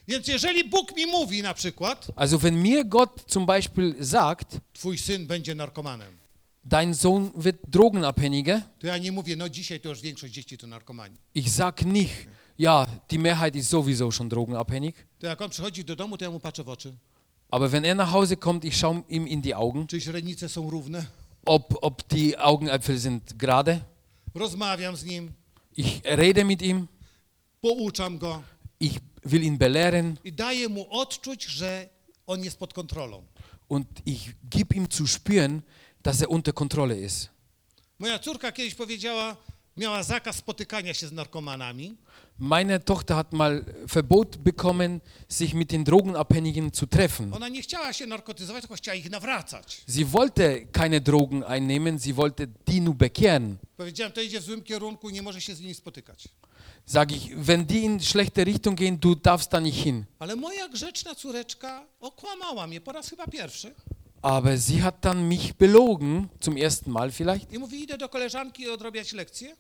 [0.09, 4.99] Więc jeżeli Bóg mi mówi na przykład, Also wenn mir Gott zum Beispiel sagt, twój
[4.99, 6.13] syn będzie narkomanem,
[6.65, 10.67] dein Sohn wird Drogenabhängiger, to ja nie mówię, no dzisiaj to już większość dzieci to
[10.67, 11.17] narkomani.
[11.35, 12.27] ich sag nicht,
[12.59, 14.95] ja, die Mehrheit ist sowieso schon drogenabhängig.
[15.19, 16.95] To jak on przychodzi do domu, to ja mu patrzę w oczy.
[17.51, 20.71] Aber wenn er nach Hause kommt, ich schaue ihm in die Augen, Czy źrenice są
[20.71, 21.07] równe?
[21.47, 23.81] ob, ob die Augenäpfel sind gerade.
[24.35, 25.33] Rozmawiam z nim,
[25.77, 26.89] Ich rede mit ihm,
[27.61, 28.43] pouczam go
[28.81, 31.89] ich will ihn belehren i daję mu odczuć, że
[32.27, 33.23] on jest pod kontrolą.
[33.69, 35.63] und ich gebe ihm zu spüren,
[36.03, 37.29] dass er unter Kontrolle ist.
[37.99, 39.37] Moja córka kiedyś powiedziała,
[39.77, 41.97] miała zakaz spotykania się z narkomanami,
[42.39, 47.33] Meine Tochter hat mal Verbot bekommen, sich mit den Drogenabhängigen zu treffen.
[47.35, 49.83] Ona nie chciała się narkotyzować, tylko chciała ich nawracać.
[49.89, 53.57] Sie wollte keine Drogen einnehmen, sie wollte die nur bekehren.
[53.77, 56.29] Powiedziałem, to idzie w złym kierunku, nie może się z nimi spotykać.
[56.87, 60.05] Sag ich, wenn die in schlechte Richtung gehen, du darfst da nicht hin.
[60.19, 63.75] Ale moja grzeczna córeczka okłamała mnie po raz chyba pierwszy
[64.23, 68.71] Aber sie hat dann mich belogen, zum ersten Mal vielleicht, i mówi, idę do koleżanki
[68.71, 69.57] odrabiać lekcje,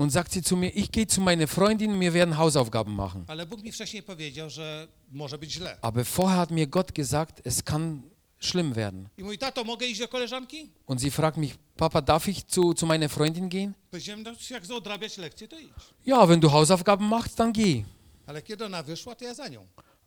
[0.00, 3.24] und sagt sie zu mir, ich gehe zu meiner Freundin, wir werden Hausaufgaben machen.
[3.28, 5.76] ale Bóg mi wcześniej powiedział, że może być źle.
[5.82, 8.02] Aber vorher hat mir Gott gesagt, es kann
[8.40, 9.08] schlimm werden.
[9.18, 10.70] I mówi, tato, mogę iść do koleżanki?
[10.86, 13.74] Und sie fragt mich, Papa, darf ich zu, zu meiner Freundin gehen?
[13.90, 15.72] Powiedziałem, no, jak odrabiać lekcje, to idź.
[16.06, 17.84] Ja, wenn du Hausaufgaben machst, dann geh.
[18.26, 19.66] Ale kiedy ona wyszła, to ja za nią.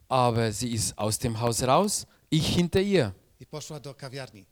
[0.09, 3.11] Aber sie ist aus dem Haus raus, ich hinter ihr.
[3.39, 4.45] I poszła do kawiarni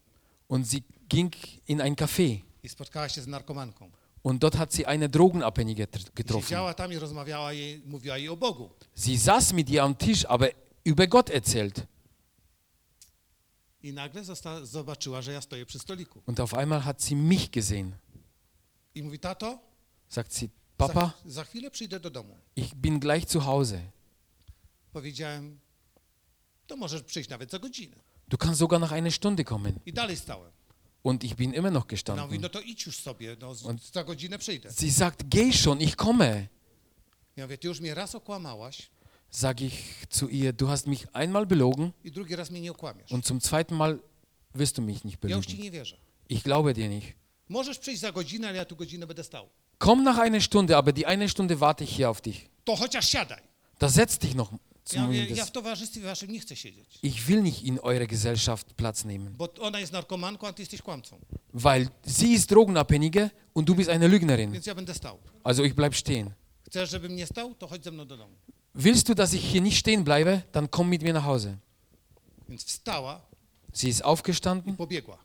[0.48, 1.34] Und sie ging
[1.68, 2.40] in ein Café.
[2.64, 3.92] i spotkała się z narkomanką.
[4.24, 6.46] Und dort hat sie eine Drogenabhängige getroffen.
[8.94, 10.50] Sie saß mit ihr am Tisch, aber
[10.84, 11.88] über Gott erzählt.
[16.26, 17.96] Und auf einmal hat sie mich gesehen.
[20.08, 21.16] Sagt sie, Papa,
[22.56, 23.82] ich bin gleich zu Hause.
[28.28, 29.80] Du kannst sogar nach einer Stunde kommen.
[31.04, 32.42] Und ich bin immer noch Ona mówi, gestanden.
[32.42, 34.70] no to idź już sobie, no, z- za godzinę przyjdę.
[34.80, 36.48] Sie sagt, geh schon, ich komme.
[37.38, 38.90] Ja mówię, ty już mnie raz okłamałaś
[39.30, 43.12] Sag ich zu ihr, du hast mich einmal belogen i drugi raz mnie nie okłamiesz.
[43.12, 44.00] und zum zweiten Mal
[44.56, 45.64] wirst du mich nicht Ja już ci belügen.
[45.64, 45.98] nie wierzę.
[46.30, 47.08] Ich glaube dir nicht.
[47.50, 49.50] Możesz przyjść za godzinę, ale ja tu godzinę będę stał.
[49.78, 52.50] Komm nach einer Stunde, aber die eine Stunde warte ich hier auf dich.
[52.66, 53.42] To chociaż siadaj.
[53.80, 54.52] Da setz dich noch
[54.94, 57.00] Ja, mówię, ja w towarzystwie waszym nie chcę siedzieć.
[57.04, 60.82] Ich will nicht in eurer Gesellschaft Platz nehmen, Bo ona jest narkomanką, a ty jesteś
[60.82, 61.20] kłamcą.
[61.54, 64.52] weil sie ist Drogenabhängige und du bist eine Lügnerin.
[64.52, 65.18] Więc ja będę stał.
[65.44, 66.32] Also ich bleib stehen.
[66.68, 67.56] Chcesz, żebym nie stał?
[67.56, 68.36] To chodź ze mną do domu.
[68.76, 71.58] Willst du, dass ich hier nicht stehen bleibe, dann komm mit mir nach Hause.
[72.50, 73.22] Więc wstała
[73.74, 75.18] Sie ist i aufgestanden pobiegła.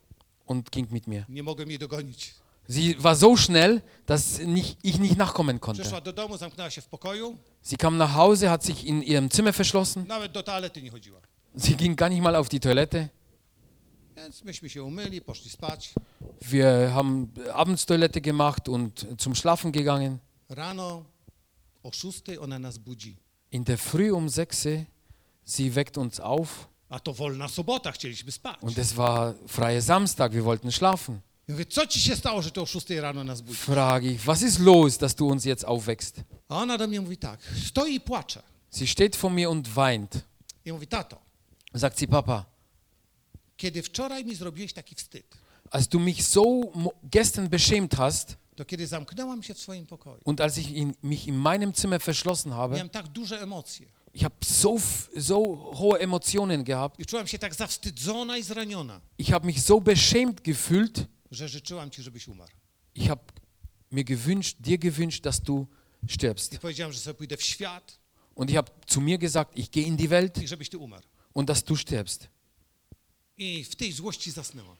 [0.46, 1.24] und ging mit mir.
[1.28, 2.34] Nie mogłem jej dogonić.
[2.68, 5.82] Sie war so schnell, dass nicht, ich nicht nachkommen konnte.
[6.00, 6.36] Do domu,
[7.60, 10.06] Sie kam nach Hause, hat sich in ihrem Zimmer verschlossen.
[11.54, 13.10] Sie ging gar nicht mal auf die Toilette.
[14.76, 15.22] Umyli.
[16.40, 20.20] Wir haben Abendstoilette gemacht und zum Schlafen gegangen.
[20.50, 21.04] Rano.
[23.50, 24.86] In der Früh um 6 Uhr,
[25.44, 26.68] sie weckt uns auf
[27.48, 27.92] sobota,
[28.60, 31.22] und es war freier Samstag, wir wollten schlafen.
[31.48, 33.58] Ja mówię, co ci się stało, że to o szóstej rano nas budzi?
[33.58, 36.20] Frage ich, was ist los, dass du uns jetzt aufwächst?
[36.48, 38.42] A ona do mnie mówi tak, stoi i płacze.
[38.70, 40.18] Sie steht vor mir und weint.
[40.64, 41.18] I mówi, tato,
[41.76, 42.44] Sagt sie, Papa,
[43.56, 45.36] kiedy wczoraj mi zrobiłeś taki wstyd,
[45.70, 46.42] als du mich so
[47.02, 51.26] gestern beschämt hast to kiedy zamknęłam się w swoim pokoju, und als ich in, mich
[51.26, 54.76] in meinem Zimmer verschlossen habe, miałem tak duże emocje ich habe so,
[55.18, 57.00] so hohe Emotionen gehabt.
[57.00, 61.06] i czułam się tak zawstydzona i zraniona, Ich habe mich so beschämt gefühlt.
[61.30, 62.52] Że życzyłam ci, żebyś umarł.
[62.94, 63.22] Ich habe
[63.92, 65.66] mir gewünscht, dir gewünscht, dass du
[66.08, 66.52] stirbst.
[66.52, 67.98] I powiedziałam, że sobie pójdę w świat
[68.34, 71.06] Und ich habe zu mir gesagt, ich gehe in die Welt i żebyś ty umarł.
[71.34, 72.28] und dass du stirbst.
[73.38, 74.76] I w tej złości zasnęłam.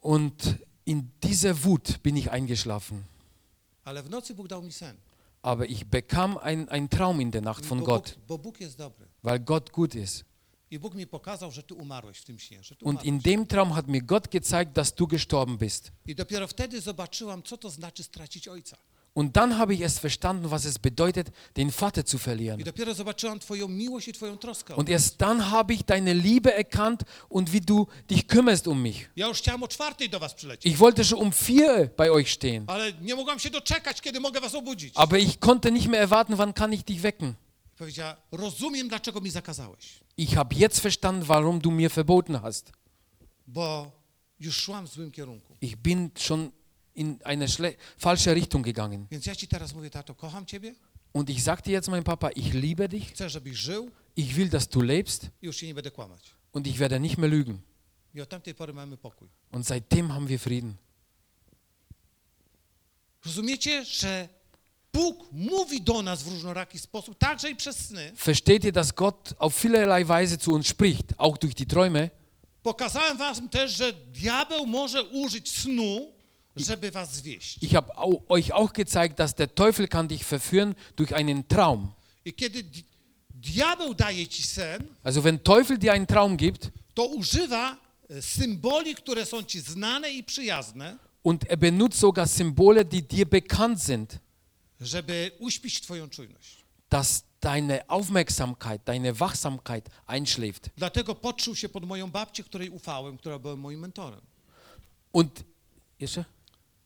[0.00, 0.54] Und
[0.86, 3.02] in dieser Wut bin ich eingeschlafen.
[3.84, 4.96] Ale w nocy Bóg dał mi sen.
[5.42, 8.76] Aber ich bekam ein- einen Traum in der Nacht von bo, Gott, bo Bóg jest
[8.78, 9.06] dobry.
[9.22, 10.24] weil Gott gut ist.
[12.82, 15.92] Und in dem Traum hat mir Gott gezeigt, dass du gestorben bist.
[19.16, 22.60] Und dann habe ich erst verstanden, was es bedeutet, den Vater zu verlieren.
[24.76, 29.08] Und erst dann habe ich deine Liebe erkannt und wie du dich kümmerst um mich.
[30.64, 32.66] Ich wollte schon um vier bei euch stehen,
[34.94, 37.36] aber ich konnte nicht mehr erwarten, wann kann ich dich wecken.
[37.78, 42.72] Powiedziała, rozumiem, dlaczego mi zakazałeś, Ich habe jetzt verstanden, warum du mir verboten hast.
[43.46, 43.92] bo
[44.40, 45.56] już szłam w złym kierunku.
[45.60, 46.50] Ich bin schon
[46.94, 47.46] in eine
[47.98, 49.06] falsche Richtung gegangen.
[49.10, 50.74] Więc ja ci teraz mówię, tato, kocham ciebie,
[51.12, 54.68] Und ich sagte jetzt meinem Papa, ich liebe dich, chcę, żebyś żył ich will, dass
[54.68, 56.30] du lebst i już nie będę kłamać.
[56.52, 57.56] und ich werde nicht mehr lügen.
[58.14, 59.28] I od tamtej pory mamy pokój.
[59.52, 60.74] Und seitdem haben wir Frieden.
[63.24, 64.28] Rozumiecie, że
[66.78, 67.16] sposób.
[68.16, 72.10] Versteht ihr, dass Gott auf vielerlei Weise zu uns spricht, auch durch die Träume?
[72.62, 76.12] Pokazałem wam też, że diabeł może użyć snu,
[76.56, 77.58] żeby was zwieść.
[77.62, 77.92] Ich habe
[78.28, 81.92] euch auch gezeigt, dass der Teufel kann dich verführen durch einen Traum.
[82.24, 82.84] I kiedy di-
[83.34, 87.76] diabeł daje ci sen, Also wenn Teufel dir einen Traum gibt to używa
[88.08, 93.26] e, symboli, które są ci znane i przyjazne, und er benutzt sogar Symbole, die dir
[93.26, 94.18] bekannt sind,
[94.80, 96.64] żeby uśpić twoją czujność.
[96.90, 100.70] dass deine Aufmerksamkeit, deine Wachsamkeit einschläft.
[100.76, 104.20] Dlatego podszył się pod moją babcię, której ufałem, która była moim mentorem.
[105.12, 105.44] Und
[106.00, 106.24] jeszcze?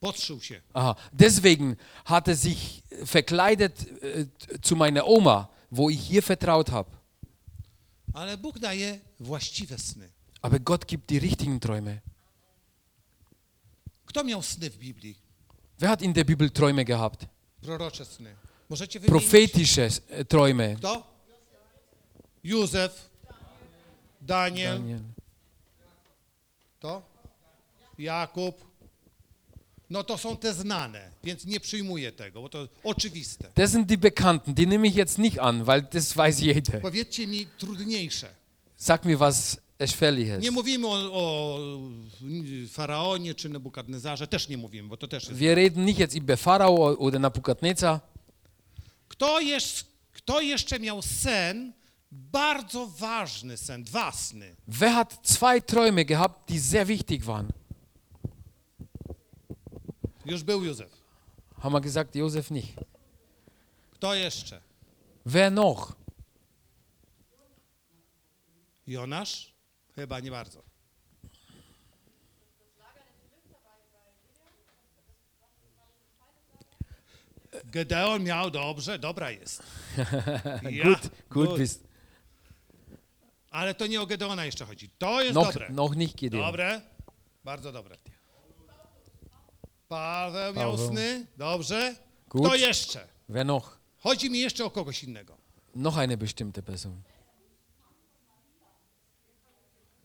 [0.01, 0.61] Podszył się.
[0.75, 4.27] Aha, deswegen hat er sich verkleidet äh,
[4.67, 6.91] zu meiner Oma, wo ich ihr vertraut habe.
[8.15, 10.09] Ale Bóg daje właściwe sny.
[10.43, 12.01] Aber Gott gibt die richtigen Träume.
[14.07, 15.15] Kto miał sny w Biblii?
[15.79, 17.27] Wer hat in der Bibel Träume gehabt?
[17.63, 18.35] Prorocze sny.
[18.69, 19.27] Możecie wymienić?
[19.31, 20.77] Äh, Träume.
[20.77, 21.07] Kto?
[22.45, 23.11] Józef,
[24.21, 25.01] Daniel, Daniel.
[26.81, 27.03] to?
[27.99, 28.69] Jakub.
[29.91, 33.51] No to są te znane, więc nie przyjmuję tego, bo to oczywiste.
[33.55, 36.81] Das sind die Bekannten, die nehme ich jetzt nicht an, weil das weiß jeder.
[36.81, 38.29] Powiedzcie mi trudniejsze.
[38.77, 39.57] Sag mir was.
[40.41, 41.59] Nie mówimy o, o
[42.69, 45.39] faraonie czy Nebukadnezarze, też nie mówimy, bo to też jest.
[45.41, 48.01] Wir reden nicht jetzt über Pharao oder Nebukadnezar.
[49.09, 51.73] Kto, jest, kto jeszcze miał sen,
[52.13, 54.57] bardzo ważny sen, dwa sny?
[54.69, 57.49] Wer hat zwei Träume gehabt, die sehr wichtig waren?
[60.27, 60.91] Już był Józef.
[61.61, 62.73] Haben wir gesagt, Josef nicht.
[63.91, 64.61] Kto jeszcze?
[65.27, 65.93] Wer noch?
[68.87, 69.58] Jonasz?
[69.99, 70.63] Chyba nie bardzo.
[77.65, 79.63] Gedeon miał dobrze, dobra jest.
[80.71, 80.99] Ja, gut,
[81.31, 81.89] gut bist.
[83.51, 84.91] Ale to nie o Gedeona jeszcze chodzi.
[84.99, 85.69] To jest Noch, dobre.
[85.71, 86.43] noch nicht Gideon.
[86.47, 86.81] Dobre?
[87.45, 87.97] Bardzo dobre.
[89.89, 90.89] Paweł miał Paweł.
[90.89, 91.27] sny?
[91.37, 91.95] Dobrze.
[92.29, 92.47] Gut.
[92.47, 93.09] Kto jeszcze?
[93.29, 93.79] Wer noch?
[93.99, 95.37] Chodzi mi jeszcze o kogoś innego.
[95.75, 97.03] Noch eine bestimmte Person.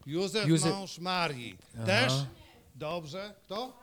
[0.05, 1.57] Józef, Józef- mąż Marii.
[1.85, 2.13] Też?
[2.75, 3.35] Dobrze.
[3.43, 3.73] Kto?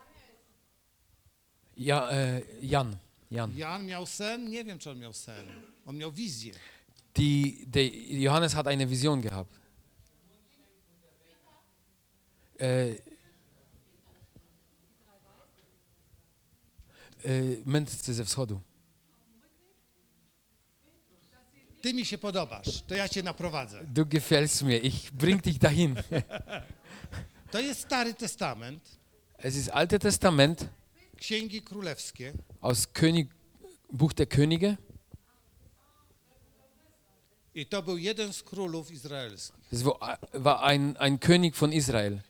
[1.76, 2.96] Ja, äh, Jan.
[3.30, 3.56] Jan.
[3.56, 4.50] Jan miał sen?
[4.50, 5.46] Nie wiem, czy on miał sen.
[5.86, 6.54] On miał wizję.
[7.14, 7.84] Die, der
[8.22, 9.60] Johannes hat eine Vision gehabt.
[12.58, 12.94] Äh,
[17.24, 18.60] äh, mędrcy ze wschodu.
[21.80, 23.84] Ty mi się podobasz, to ja cię naprowadzę.
[23.84, 25.94] Du gefällst mir, ich bring dich dahin.
[27.50, 28.82] To jest Stary Testament,
[29.38, 30.68] Es ist Alte Testament
[31.16, 32.32] Księgi Królewskie.
[32.60, 33.28] aus König,
[33.92, 34.76] Buch der Könige.
[37.54, 39.64] I to był jeden z królów izraelskich.
[39.72, 42.20] War war ein, ein König von Israel.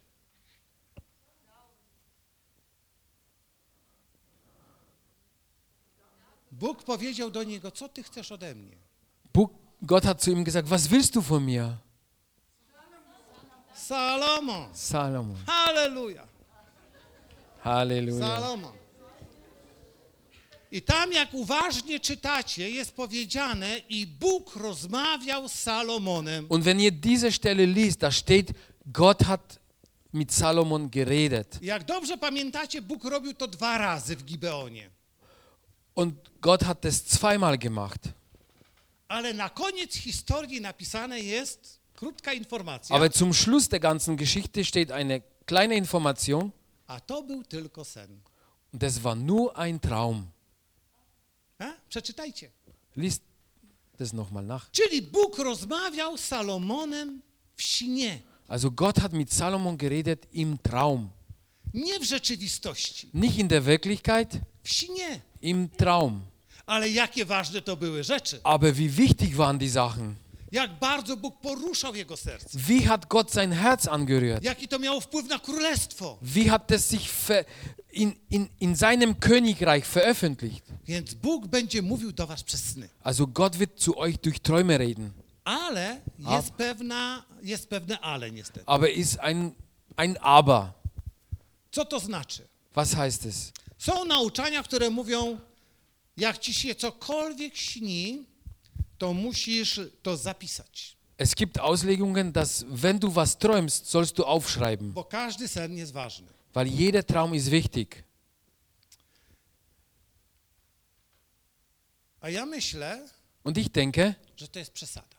[6.53, 8.77] Bóg powiedział do niego, co ty chcesz ode mnie?
[9.83, 11.79] Gott hat zu ihm gesagt, was willst du von mir?
[13.75, 14.69] Salomon.
[14.73, 15.37] Salomon.
[15.47, 16.25] Halleluja.
[17.65, 18.27] Halleluja.
[18.27, 18.73] Salomon.
[20.73, 26.47] I tam, jak uważnie czytacie, jest powiedziane, i Bóg rozmawiał z Salomonem.
[26.49, 28.53] Und wenn ihr diese Stelle liest, da steht,
[28.87, 29.59] Gott hat
[30.13, 31.59] mit Salomon geredet.
[31.63, 34.91] Jak dobrze pamiętacie, Bóg robił to dwa razy w Gibeonie.
[35.95, 38.01] Und Gott hat das zweimal gemacht.
[39.11, 44.91] Ale na koniec historii napisane jest krótka informacja, Aber zum Schluss der ganzen Geschichte steht
[44.93, 46.51] eine kleine Information.
[46.87, 48.21] a to był tylko sen.
[48.73, 50.27] Und das war nur ein Traum.
[51.59, 51.65] A?
[51.89, 52.51] Przeczytajcie.
[52.97, 53.23] Liest
[53.99, 54.71] das nochmal nach.
[54.71, 57.23] Czyli Bóg rozmawiał z Salomonem
[57.57, 61.11] w śnie, Also Gott hat mit Salomon geredet im Traum.
[61.75, 65.21] nie w rzeczywistości, Nicht in der Wirklichkeit, w śnie.
[65.43, 66.21] im Traum.
[66.71, 68.41] Ale jakie ważne to były rzeczy.
[68.45, 70.15] Aber wie wichtig waren die Sachen?
[70.53, 72.59] Jak bardzo Bóg poruszał jego serce.
[72.59, 74.43] Wie hat Gott sein Herz angerührt?
[74.43, 76.19] Jaki to miało wpływ na królestwo.
[76.23, 77.11] Wie hat es sich
[77.93, 80.63] in, in, in seinem Königreich veröffentlicht?
[80.87, 82.89] Więc Bóg będzie mówił do was przez sny.
[83.03, 85.11] Also Gott wird zu euch durch Träume reden.
[85.45, 88.67] Ale jest, pewna, jest pewne ale niestety.
[88.67, 89.55] Aber ist ein,
[89.97, 90.73] ein Aber.
[91.73, 92.49] Co to znaczy?
[92.75, 93.53] Was heißt es?
[93.79, 95.39] Są nauczania, które mówią,
[96.21, 98.27] jak ci się cokolwiek śni,
[98.99, 100.97] to musisz to zapisać.
[101.19, 105.93] Es gibt Auslegungen, dass wenn du was träumst, sollst du aufschreiben, Bo każdy sen jest
[105.93, 106.27] ważny.
[106.55, 108.05] weil jeder Traum ist wichtig.
[112.21, 113.09] A ja myślę,
[113.45, 115.17] Und ich denke, że to jest przesada.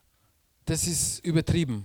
[0.66, 1.84] das ist übertrieben.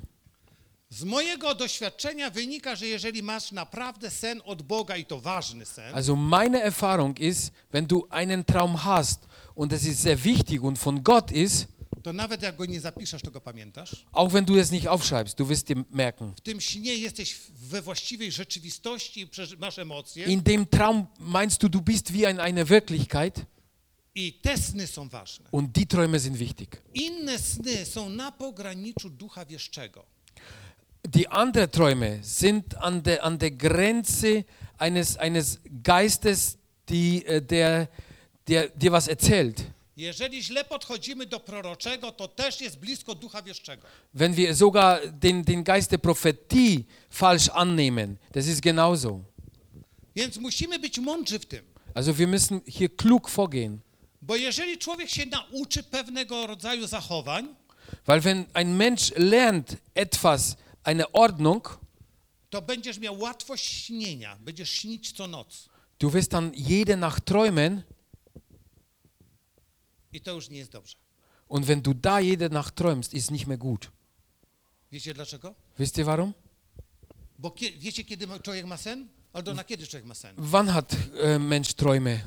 [0.90, 5.94] Z mojego doświadczenia wynika, że jeżeli masz naprawdę sen od Boga i to ważny sen,
[5.94, 10.78] Also meine Erfahrung ist, wenn du einen Traum hast und es ist sehr wichtig und
[10.78, 11.66] von Gott ist,
[12.02, 14.06] to nawet jak go nie zapiszesz, to go pamiętasz.
[14.12, 16.32] auch wenn du es nicht aufschreibst, du wirst dir merken.
[16.36, 17.36] W tym śnie jesteś
[17.70, 19.28] we właściwej rzeczywistości i
[19.58, 20.24] masz emocje.
[20.26, 23.44] In dem Traum meinst du, du bist wie in einer Wirklichkeit
[24.14, 25.48] I te sny są ważne.
[25.52, 26.82] und die Träume sind wichtig.
[26.94, 30.06] Inne sny są na pograniczu ducha wieszczego.
[31.08, 34.44] Die anderen Träume sind an der, an der Grenze
[34.76, 37.88] eines, eines Geistes, die, äh, der,
[38.48, 39.64] der dir was erzählt.
[39.96, 43.86] Jeżeli źle podchodzimy do proroczego, to też jest blisko ducha wieszczego.
[44.14, 49.20] Wenn wir sogar den, den Geist der Prophetie falsch annehmen, das ist genauso.
[50.16, 51.64] Więc musimy być mądrzy w tym.
[51.94, 53.78] Also wir müssen hier klug vorgehen.
[54.22, 57.54] Bo jeżeli człowiek się nauczy pewnego rodzaju zachowań,
[58.06, 60.56] Weil wenn ein Mensch lernt etwas,
[60.86, 61.78] eine Ordnung,
[62.50, 64.36] to będziesz miał łatwość śnienia.
[64.40, 65.68] Będziesz śnić co noc.
[65.98, 67.82] du wirst dann jede Nacht träumen
[70.12, 70.96] I to już nie jest dobrze.
[71.48, 73.90] und wenn du da jede Nacht träumst, ist nicht mehr gut.
[74.92, 75.54] Wiecie dlaczego?
[75.78, 76.32] Wisst ihr warum?
[77.38, 79.08] Bo kie, wiecie, kiedy człowiek ma sen?
[79.32, 80.34] Albo na kiedy człowiek ma sen?
[80.38, 82.20] Wann hat äh, Mensch Träume?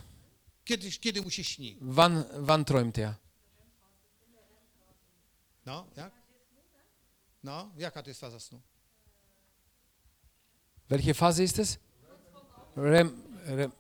[0.66, 1.78] Kiedy, kiedy mu się śni?
[1.82, 3.14] Wann, wann träumt er?
[5.66, 6.19] No, jak?
[7.44, 8.62] No, jaka to jest faza snu?
[10.90, 11.78] Welche Phase ist es?
[12.76, 13.72] REM, REM,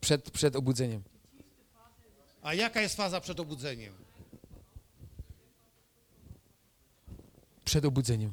[0.00, 1.02] przed, przed obudzeniem.
[2.42, 3.94] A jaka jest faza przed obudzeniem?
[7.64, 8.32] Przed obudzeniem.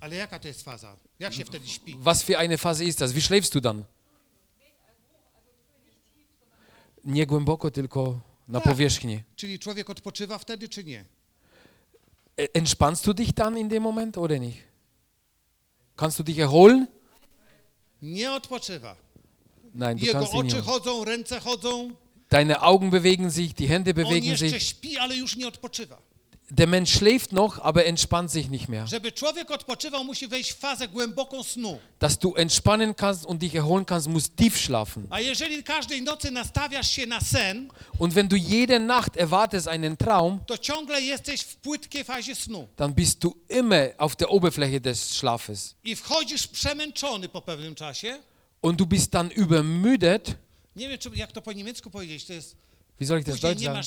[0.00, 0.96] Ale jaka to jest faza?
[1.18, 1.96] Jak się wtedy śpi?
[1.98, 3.12] Was für eine Phase ist das?
[3.12, 3.84] Wie schläfst du dann?
[7.04, 8.72] Nie głęboko, tylko na Tak.
[8.72, 9.22] powierzchni.
[9.36, 11.04] Czyli człowiek odpoczywa wtedy, czy nie?
[12.36, 14.58] E- Entspannst du dich dann in dem Moment oder nicht?
[15.96, 16.88] Kannst du dich erholen?
[18.02, 18.96] Nie odpoczywa.
[19.72, 20.66] Nein, du Jego kannst oczy nicht.
[20.66, 21.90] chodzą, ręce chodzą.
[22.28, 24.62] Deine Augen bewegen sich, die Hände On bewegen jeszcze sich.
[24.62, 25.98] śpi, ale już nie odpoczywa.
[26.50, 28.86] Der Mensch schläft noch, aber entspannt sich nicht mehr.
[31.98, 35.08] Dass du entspannen kannst und dich erholen kannst, musst tief schlafen.
[37.98, 40.40] Und wenn du jede Nacht erwartest einen Traum,
[42.76, 45.74] dann bist du immer auf der Oberfläche des Schlafes.
[48.60, 50.36] Und du bist dann übermüdet.
[52.98, 53.82] Wie soll ich das Deutsch sagen?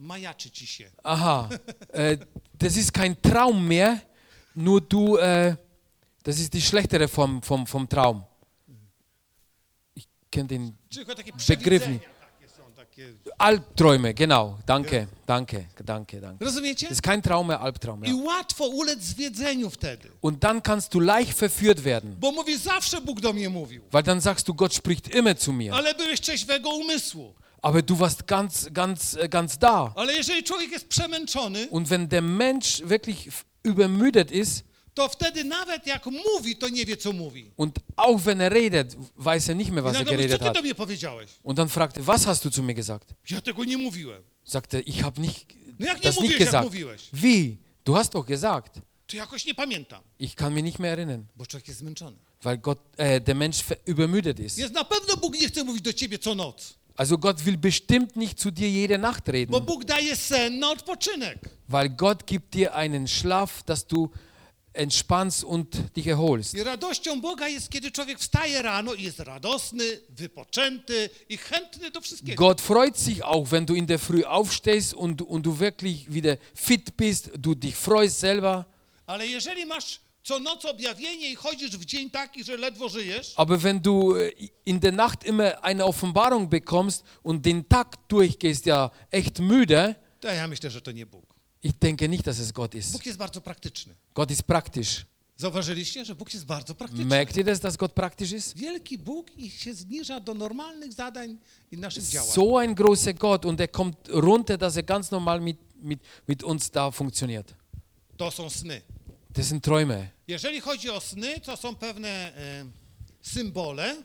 [0.00, 0.90] Majaczy ci się.
[1.04, 1.48] Aha,
[1.92, 2.16] äh,
[2.58, 4.00] das ist kein Traum mehr,
[4.54, 5.56] nur du, äh,
[6.22, 8.24] das ist die schlechtere Form vom, vom Traum.
[9.94, 10.72] Ich kenne den
[12.48, 12.62] są.
[12.76, 13.14] Takie...
[13.38, 14.58] Albträume, genau.
[14.66, 16.44] Danke, danke, danke, danke.
[16.44, 16.88] Rozumiecie?
[16.88, 18.04] Das ist kein Traum mehr, Albtraum.
[18.04, 18.14] I Ja.
[18.24, 20.08] łatwo ulec zwiedzeniu wtedy.
[20.20, 23.82] Und dann kannst du leicht verführt werden, Bo mówi, zawsze Bóg do mnie mówił.
[23.92, 25.74] weil dann sagst du, Gott spricht immer zu mir.
[25.74, 27.34] Ale byłeś trzeźwego umysłu.
[27.62, 29.92] Aber du warst ganz, ganz, äh, ganz da.
[29.96, 33.28] Ale jeżeli człowiek jest przemęczony, Und wenn der Mensch wirklich
[33.64, 37.50] übermüdet ist to wtedy nawet jak mówi, to nie wie, co mówi.
[37.56, 40.56] und auch wenn er redet, weiß er nicht mehr, was er mówi, geredet hat.
[41.42, 43.14] Und dann fragt er, was hast du zu mir gesagt?
[43.30, 44.22] Ja tego nie mówiłem.
[44.44, 45.46] Sagt er, ich habe nicht
[45.78, 46.64] No jak nie das nicht mówiłeś, jak gesagt.
[46.64, 47.02] mówiłeś?
[47.12, 47.56] Wie?
[47.84, 48.80] Du hast doch gesagt.
[49.06, 52.16] To jakoś nie pamiętam, Ich kann mich nicht mehr erinnern, bo człowiek jest zmęczony.
[52.42, 54.58] weil Gott, äh, der Mensch übermüdet ist.
[54.58, 56.74] Jest na pewno Bóg nie chce mówić do ciebie co noc.
[57.00, 60.70] Also Gott will bestimmt nicht zu dir jede Nacht Bo reden, Bóg daje sen na
[60.70, 61.38] odpoczynek.
[61.66, 64.10] weil Gott gibt dir einen Schlaf, dass du
[64.74, 66.54] entspannst und dich erholst.
[66.54, 72.00] I radością Boga jest, kiedy człowiek wstaje rano i jest radosny, wypoczęty i chętny do
[72.00, 72.44] wszystkiego.
[72.44, 76.36] Gott freut sich auch, wenn du in der Früh aufstehst und, und du wirklich wieder
[76.54, 78.64] fit bist, du dich freust selber.
[79.06, 80.00] Ale jeżeli masz
[83.36, 88.66] Aber wenn du äh, in der Nacht immer eine Offenbarung bekommst und den Tag durchgehst,
[88.66, 89.96] ja echt müde,
[91.62, 92.98] ich denke nicht, dass es Gott ist.
[94.14, 95.06] Gott ist praktisch.
[95.40, 97.04] Zauważyliście, że Bóg jest bardzo praktyczny.
[97.04, 98.56] Merkt ihr das, dass Gott praktisch ist?
[98.56, 101.38] Wielki Bóg i się zniża do normalnych zadań
[101.72, 102.30] i naszych działań.
[102.30, 106.42] So ein großer Gott und er kommt runter, dass er ganz normal mit, mit, mit
[106.42, 107.54] uns da funktioniert.
[108.16, 108.82] To są sny.
[109.34, 110.08] Das sind Träume.
[110.28, 112.64] Jeżeli chodzi o sny, to są pewne e,
[113.22, 114.02] symbole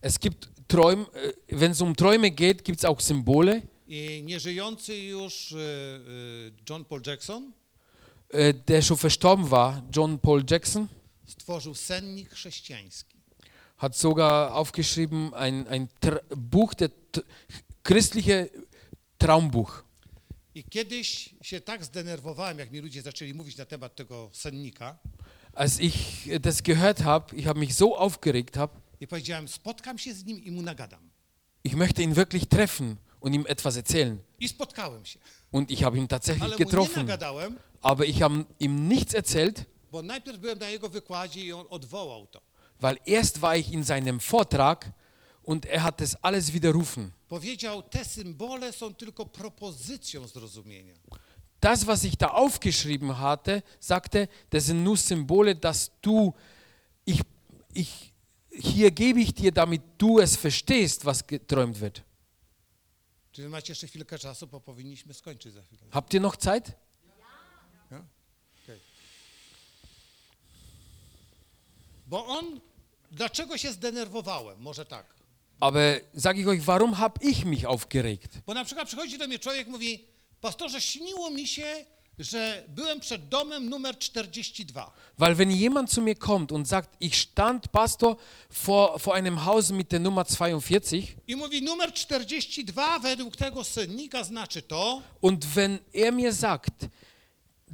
[0.00, 1.04] Es gibt Träume,
[1.48, 3.62] wenn es um Träume geht, gibt es auch Symbole.
[3.88, 5.60] i nieżyjący już e, e,
[6.68, 7.52] John Paul Jackson
[8.34, 10.88] Äh, der schon verstorben war, John Paul Jackson,
[11.28, 13.16] stworzył sennik chrześcijański.
[13.76, 17.22] hat sogar aufgeschrieben ein, ein Tr Buch, der t-
[17.84, 18.48] christliche
[19.18, 19.82] Traumbuch.
[20.54, 24.98] I kiedyś się tak zdenerwowałem, jak mi ludzie zaczęli mówić na temat tego sennika
[25.54, 30.14] Als ich das gehört habe, ich habe mich so aufgeregt habe, i powiedziałem, spotkam się
[30.14, 31.10] z nim i mu nagadam.
[31.64, 34.18] ich möchte ihn wirklich treffen und ihm etwas erzählen.
[34.40, 35.18] I spotkałem się.
[35.52, 37.06] Und ich habe ihn tatsächlich Ale getroffen.
[37.06, 41.66] nagadałem, Aber ich habe ihm nichts erzählt, bo najpierw byłem na jego wykładzie i on
[41.70, 42.40] odwołał to.
[42.80, 44.90] weil erst war ich in seinem Vortrag
[45.44, 47.10] und er hat das alles widerrufen.
[47.32, 50.94] Powiedział, te symbole są tylko propozycją zrozumienia.
[51.60, 56.34] Das, was ich da aufgeschrieben hatte, sagte, das sind nur Symbole, dass du,
[57.06, 57.22] ich,
[57.74, 58.12] ich,
[58.50, 62.02] hier gebe ich dir, damit du es verstehst, was geträumt wird.
[63.32, 65.82] Czy wy macie jeszcze chwilkę czasu, bo powinniśmy skończyć za chwilę.
[65.90, 66.72] Habt ihr noch Zeit?
[67.90, 68.04] Ja?
[68.64, 68.80] Okej.
[72.06, 72.60] Bo on,
[73.10, 74.60] dlaczego się zdenerwowałem?
[74.60, 75.21] Może tak.
[75.62, 78.30] Aber sage ich euch, warum habe ich mich aufgeregt?
[78.46, 80.04] Bo na przykład przychodzi do mnie człowiek mówi,
[80.40, 81.84] pastorze, śniło mi się,
[82.18, 84.92] że byłem przed domem numer 42.
[85.18, 88.16] Weil wenn jemand zu mir kommt und sagt, ich stand, Pastor,
[88.50, 94.24] vor, vor einem Haus mit der Nummer 42 I mówi, numer 42 według tego sennika
[94.24, 96.88] znaczy to, und wenn er mir sagt,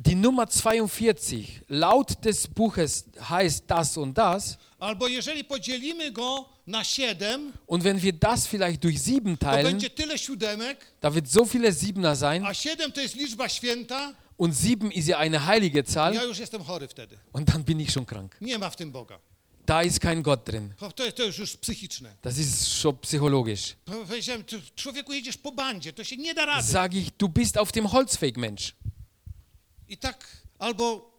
[0.01, 6.84] die Nummer 42 laut des Buches heißt das und das, albo jeżeli podzielimy go na
[6.84, 9.80] 7, Und wenn wir das vielleicht durch sieben teilen,
[10.16, 14.92] siódemek, da wird so viele Siebener sein a 7 to jest liczba święta, und sieben
[14.92, 17.18] ist ja eine heilige ja Zahl już jestem chory wtedy.
[17.32, 18.36] und dann bin ich schon krank.
[18.40, 19.18] Nie ma w tym Boga.
[19.68, 20.72] Da ist kein Gott drin.
[20.78, 22.16] To, to, jest już psychiczne.
[22.22, 23.76] Das ist schon psychologisch.
[23.84, 26.62] Powiedziałem, ty, człowieku jedziesz po bandzie, to się nie da rady.
[26.62, 28.72] Sage ich, du bist auf dem Holzweg, Mensch.
[29.89, 30.26] I tak,
[30.59, 31.11] albo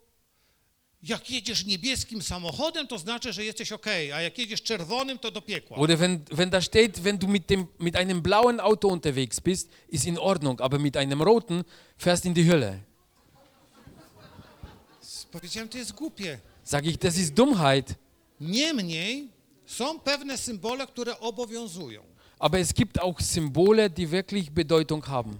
[1.04, 5.42] jak jedziesz niebieskim samochodem, to znaczy, że jesteś ok, a jak jedziesz czerwonym, to do
[5.42, 5.78] piekła.
[5.78, 9.70] Oder wenn, wenn da steht, wenn du mit, dem, mit einem blauen Auto unterwegs bist,
[9.90, 11.64] ist in Ordnung, aber mit einem roten
[11.98, 12.80] fährst in die Hölle.
[15.32, 16.40] Powiedziałem, to jest głupie.
[16.64, 17.96] Sage ich, das ist Dummheit.
[18.40, 19.30] Niemniej
[19.66, 22.04] są pewne symbole, które obowiązują.
[22.40, 25.38] Aber es gibt auch Symbole, die wirklich Bedeutung haben.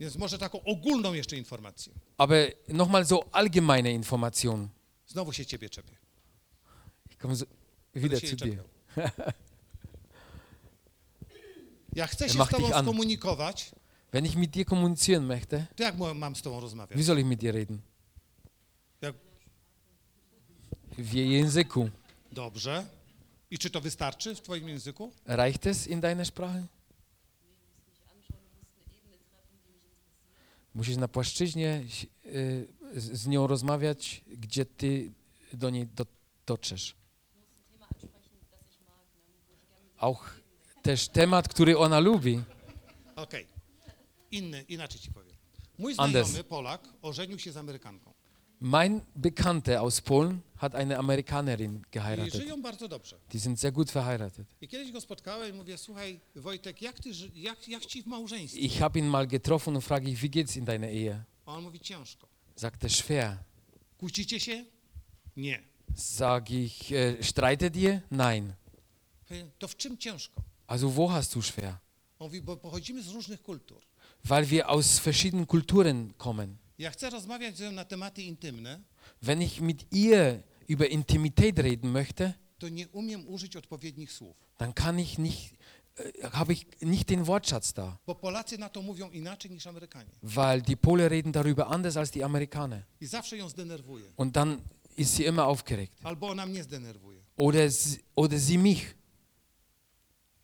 [0.00, 1.92] Więc może taką ogólną jeszcze informację.
[2.18, 4.68] Aber nochmal so allgemeine Informationen.
[5.06, 5.96] Znowu się ciebie czepię.
[7.10, 7.46] Ich komme so
[7.94, 8.64] wieder zu dir.
[11.96, 13.70] Ja chcę się z tobą skomunikować,
[14.12, 16.98] Wenn ich mit dir kommunizieren möchte, to jak mam z tobą rozmawiać?
[16.98, 17.80] wie soll ich mit dir reden?
[19.00, 19.14] Jak...
[20.98, 21.90] W jej języku.
[22.32, 22.86] Dobrze.
[23.50, 25.12] I czy to wystarczy w twoim języku?
[25.26, 26.66] Reicht es in deiner Sprache?
[30.74, 31.84] Musisz na płaszczyźnie
[32.26, 35.12] y, z nią rozmawiać, gdzie ty
[35.52, 36.06] do niej do,
[36.46, 36.96] dotrzesz.
[39.96, 40.40] Auch
[40.82, 42.42] też temat, który ona lubi.
[43.16, 43.46] Okej.
[44.30, 45.36] Inny, inaczej ci powiem.
[45.78, 48.14] Mój znajomy Polak ożenił się z Amerykanką.
[48.60, 52.34] Mein Bekannter aus Polen hat eine Amerikanerin I geheiratet.
[52.34, 53.16] żyją bardzo dobrze.
[53.32, 54.46] Die sind sehr gut verheiratet.
[54.60, 58.06] I kiedyś go spotkałem i mówię, słuchaj Wojtek, jak, ty, ży- jak, jak ci w
[58.06, 58.60] małżeństwie?
[58.60, 61.24] Ich habe ihn mal getroffen und frage ich, wie geht's in deiner Ehe?
[61.46, 62.28] A on mówi, ciężko.
[62.56, 63.36] Sagt er schwer.
[63.98, 64.64] Kłócicie się?
[65.36, 65.62] Nie.
[65.96, 68.00] Sag ich, äh, streitet ihr?
[68.10, 68.52] Nein.
[69.30, 70.42] Mówię, To w czym ciężko?
[70.66, 71.74] Also wo hast du schwer?
[72.18, 73.82] On mówi, bo pochodzimy z różnych kultur.
[74.24, 76.56] Weil wir aus verschiedenen Kulturen kommen.
[79.20, 82.34] Wenn ich mit ihr über Intimität reden möchte,
[84.58, 85.54] dann kann ich nicht,
[85.96, 87.98] äh, habe ich nicht den Wortschatz da.
[90.22, 92.86] Weil die Polen reden darüber anders als die Amerikaner.
[94.16, 94.62] Und dann
[94.96, 95.92] ist sie immer aufgeregt.
[97.38, 98.94] Oder sie, oder sie mich.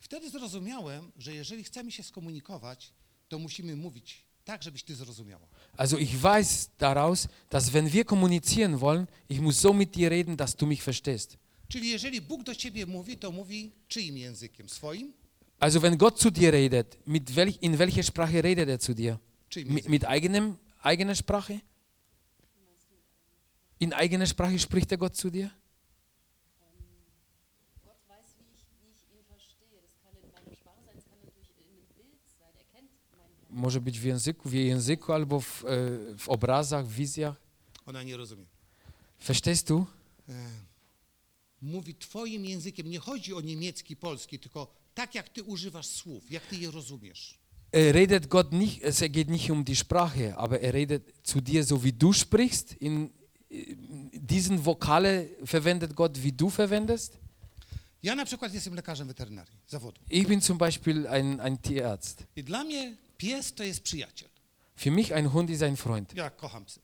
[0.01, 2.93] Wtedy zrozumiałem, że jeżeli chcemy się skomunikować,
[3.29, 5.47] to musimy mówić tak, żebyś ty zrozumiała.
[5.77, 10.37] Also ich weiß daraus, dass wenn wir kommunizieren wollen, ich muss so mit dir reden,
[10.37, 11.37] dass du mich verstehst.
[11.69, 14.69] Czyli jeżeli Bóg do ciebie mówi, to mówi czyim językiem?
[14.69, 15.13] Swoim?
[15.59, 19.19] Also wenn Gott zu dir redet, mit welch, in welcher Sprache redet er zu dir?
[19.49, 19.91] Czyim Mit, językiem?
[19.93, 21.61] mit eigenem, eigener Sprache?
[23.81, 25.51] In eigener Sprache spricht der Gott zu dir?
[33.57, 35.69] Może być w języku, w jej języku albo w, e,
[36.19, 37.37] w obrazach, w wizjach.
[37.87, 38.45] Ona nie rozumie.
[39.27, 39.87] Verstehst du?
[40.29, 40.33] E,
[41.63, 42.91] Mówi twoim językiem.
[42.91, 47.39] Nie chodzi o niemiecki, polski, tylko tak, jak ty używasz słów, jak ty je rozumiesz.
[47.73, 51.65] Er redet Gott nicht, es geht nicht um die Sprache, aber er redet zu dir
[51.65, 52.73] so wie du sprichst.
[52.83, 53.11] In,
[53.51, 57.19] in diesen Vokale verwendet Gott, wie du verwendest.
[58.03, 60.01] Ja na przykład jestem lekarzem weterynarii, zawodu.
[60.11, 62.25] Ich bin zum Beispiel ein, ein Tierarzt.
[62.37, 64.29] I dla mnie Pies to jest przyjaciel.
[64.77, 66.15] Für mich ein Hund ist ein Freund.
[66.15, 66.81] Ja kocham psy.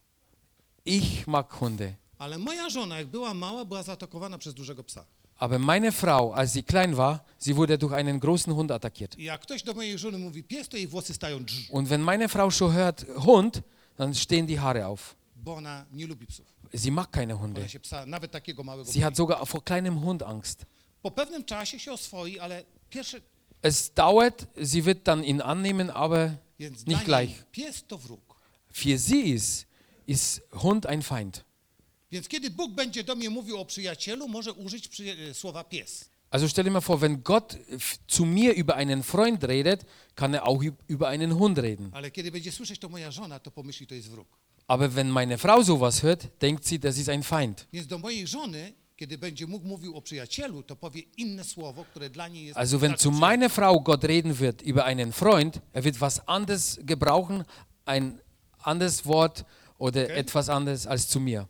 [0.84, 1.94] Ich mag Hunde.
[2.18, 5.04] Ale moja żona, jak była mała, była zaatakowana przez dużego psa.
[5.38, 9.18] Aber meine Frau, als sie klein war, sie wurde durch einen großen Hund attackiert.
[9.18, 12.28] Jak ktoś do mojej żony mówi pies, to jej włosy stają drż, Und wenn meine
[12.28, 13.62] Frau schon hört Hund,
[13.96, 15.16] dann stehen die Haare auf.
[15.36, 16.46] bo ona nie lubi psów.
[16.74, 17.60] Sie mag keine Hunde.
[17.60, 18.92] Ona się psa, nawet takiego małego.
[18.92, 19.02] Sie boi.
[19.02, 20.66] hat sogar vor kleinem Hund Angst.
[21.02, 23.20] Po pewnym czasie się oswoi, ale pierwsze,
[23.62, 27.30] Es dauert, sie wird dann ihn annehmen, aber nicht gleich.
[28.70, 29.66] Für sie ist,
[30.06, 31.44] ist Hund ein Feind.
[32.10, 36.10] Więc kiedy Bóg będzie do mnie mówił o przyjacielu, może użyć przyja- e, słowa pies.
[36.30, 37.56] Also stell dir mal vor, wenn Gott
[38.08, 39.84] zu mir über einen Freund redet,
[40.14, 41.90] kann er auch üb- über einen Hund reden.
[41.92, 44.28] Ale kiedy będzie słyszeć to moja żona, to pomyśli, to jest wróg.
[44.68, 47.66] Aber wenn meine Frau sowas hört, denkt sie, das ist ein Feind.
[47.72, 48.72] Więc do mojej żony,
[52.56, 56.78] Also wenn zu meiner Frau Gott reden wird über einen Freund, er wird was anderes
[56.84, 57.44] gebrauchen,
[57.84, 58.20] ein
[58.62, 59.44] anderes Wort
[59.78, 60.12] oder Okay.
[60.18, 61.48] etwas anderes als zu mir.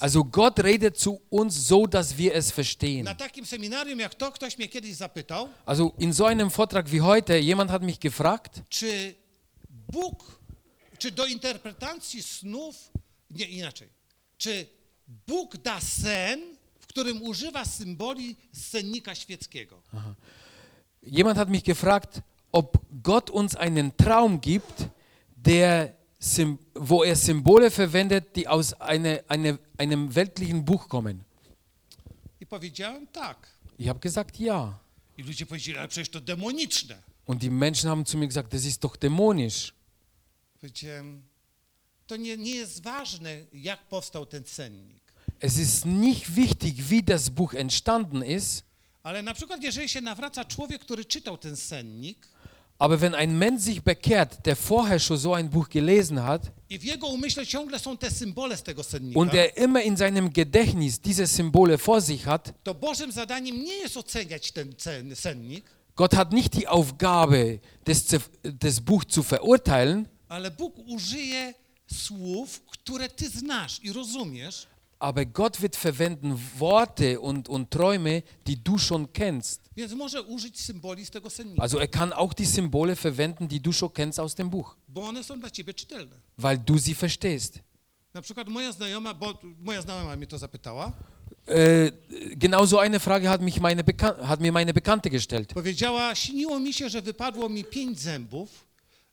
[0.00, 3.04] Also Gott redet zu uns so, dass wir es verstehen.
[5.66, 9.14] Also in so einem Vortrag wie heute, jemand hat mich gefragt, czy
[9.92, 10.40] Bóg,
[11.02, 12.92] czy do interpretacji snów,
[13.30, 13.88] nie inaczej,
[14.38, 14.66] czy
[15.26, 16.40] Bóg da sen,
[16.80, 19.82] w którym używa symboli sennika świeckiego.
[21.02, 22.20] jemand hat mich gefragt,
[22.52, 24.88] ob Gott uns einen Traum gibt,
[25.36, 25.92] der,
[26.74, 31.24] wo er Symbole verwendet, die aus eine, eine, einem weltlichen Buch kommen.
[32.40, 33.48] I powiedziałem tak.
[33.78, 34.78] Ich habe gesagt, ja.
[35.18, 37.02] I ludzie powiedzieli, ale przecież to demoniczne.
[37.26, 39.72] Und die Menschen haben zu mir gesagt, das ist doch dämonisch.
[42.06, 45.02] To nie, nie jest ważne, jak powstał ten sennik.
[45.40, 48.64] Es ist nicht wichtig, wie das Buch entstanden ist,
[49.02, 52.28] Ale na przykład, jeżeli się nawraca człowiek, który czytał ten sennik
[52.82, 56.50] aber wenn ein Mensch sich bekehrt, der vorher schon so ein Buch gelesen hat
[59.14, 62.52] und er immer in seinem Gedächtnis diese Symbole vor sich hat,
[65.94, 68.04] Gott hat nicht die Aufgabe, das,
[68.42, 71.54] das Buch zu verurteilen, ale Bóg użyje
[71.92, 74.66] słów, które ty znasz i rozumiesz,
[74.98, 79.60] aber Gott wird verwenden Worte und, und Träume, die du schon kennst.
[79.76, 83.60] więc może użyć symboli z tego sennika, Also er kann auch die Symbole verwenden, die
[83.60, 86.16] du schon kennst aus dem Buch, bo one są dla ciebie czytelne.
[86.38, 87.58] weil du sie verstehst.
[88.14, 90.92] Na przykład moja znajoma, bo moja znajoma mnie to zapytała,
[91.46, 91.90] Äh,
[92.36, 95.52] genau so eine Frage hat, mich meine Bekan hat mir meine Bekannte gestellt.
[95.54, 98.48] powiedziała, śniło mi się, że wypadło mi pięć zębów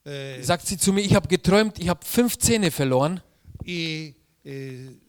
[0.09, 3.21] e, Sagt sie zu mir, ich habe geträumt, ich habe fünf Zähne verloren
[3.65, 4.13] i
[4.45, 4.51] e,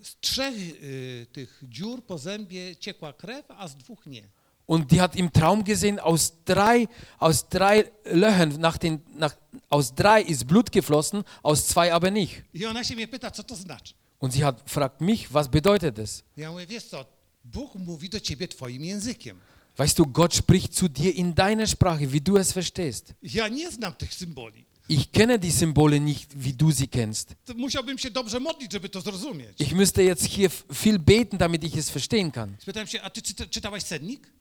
[0.03, 4.22] z trzech e, tych dziur po zębie ciekła krew, a z dwóch nie.
[4.70, 6.86] und die hat im Traum gesehen, aus drei,
[7.18, 9.34] aus drei Löchern, nach den, nach,
[9.68, 12.42] aus drei ist Blut geflossen, aus zwei aber nicht.
[12.55, 13.94] I ona się mnie pyta, co to znaczy.
[14.20, 16.22] Und sie hat fragt mich, was bedeutet das?
[16.36, 17.05] Ja mówię, wiesz co,
[17.44, 19.40] Bóg mówi do ciebie twoim językiem.
[19.76, 23.14] Weißt du, Gott spricht zu dir in deiner Sprache, wie du es verstehst.
[23.22, 24.64] Ja nie znam tych symboli.
[24.91, 27.34] Ich kenne die Symbole nicht, wie du sie kennst.
[27.57, 29.61] Musiałbym się dobrze modlić, żeby to zrozumieć.
[29.61, 32.57] Ich müsste jetzt hier viel beten, damit ich es verstehen kann.
[32.59, 34.32] Spytałem się, a ty czyta, czytałeś sennik?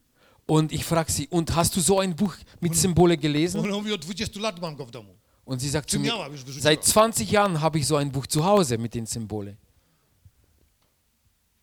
[0.47, 3.61] Und ich frage sie, und hast du so ein Buch mit Symbole gelesen?
[3.61, 5.15] Ona mówi, od 20 lat mam go w domu.
[5.45, 6.13] Und sie sagt zu mir,
[6.59, 9.55] seit 20 Jahren habe ich so ein Buch zu Hause mit den Symbolen.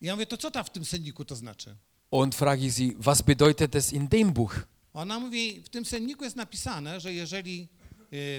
[0.01, 1.75] Ja mówię, to co tam w tym senniku to znaczy?
[2.11, 4.55] Und frage ich sie, was bedeutet das in dem Buch?
[4.93, 7.67] Ona mówi, w tym senniku jest napisane, że jeżeli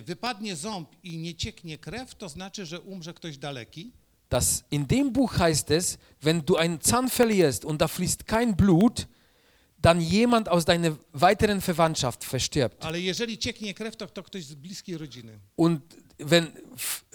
[0.04, 3.92] wypadnie ząb i nie cieknie krew, to znaczy, że umrze ktoś daleki.
[4.30, 8.56] Das, in dem Buch heißt es, wenn du einen Zahn verlierst und da fließt kein
[8.56, 9.06] Blut,
[9.80, 12.84] dann jemand aus deiner weiteren Verwandtschaft verstirbt.
[12.84, 15.38] Ale jeżeli cieknie krew, to, to ktoś z bliskiej rodziny.
[15.56, 15.80] Und
[16.18, 16.46] wenn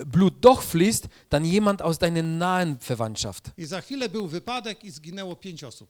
[0.06, 3.52] Blut doch fließt, dann jemand aus deiner nahen Verwandtschaft.
[3.58, 5.90] I za chwilę był wypadek i zginęło pięć osób.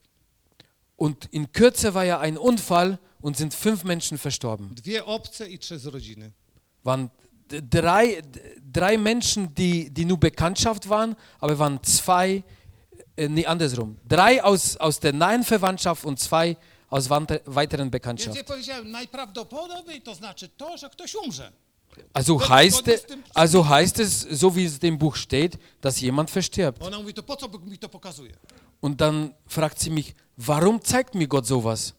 [0.98, 4.76] Und in Kürze war ja ein Unfall und sind fünf Menschen verstorben.
[4.76, 6.32] Dwie obce i trzy z rodziny.
[6.84, 7.10] Waren
[7.70, 8.22] drei,
[8.72, 12.44] drei Menschen, die, die nur Bekanntschaft waren, aber waren zwei,
[13.16, 13.98] äh, nee, andersrum.
[14.08, 16.58] Drei aus, aus der nahen Verwandtschaft und zwei
[16.90, 18.36] aus weiteren Więc Bekanntschaft.
[18.38, 21.52] ja powiedziałem, najprawdopodobniej to znaczy to, że ktoś umrze.
[22.14, 26.82] Also heißt, im- also heißt es, so wie es im Buch steht, dass jemand verstirbt.
[28.82, 31.94] Und dann fragt sie mich, warum zeigt mir Gott sowas?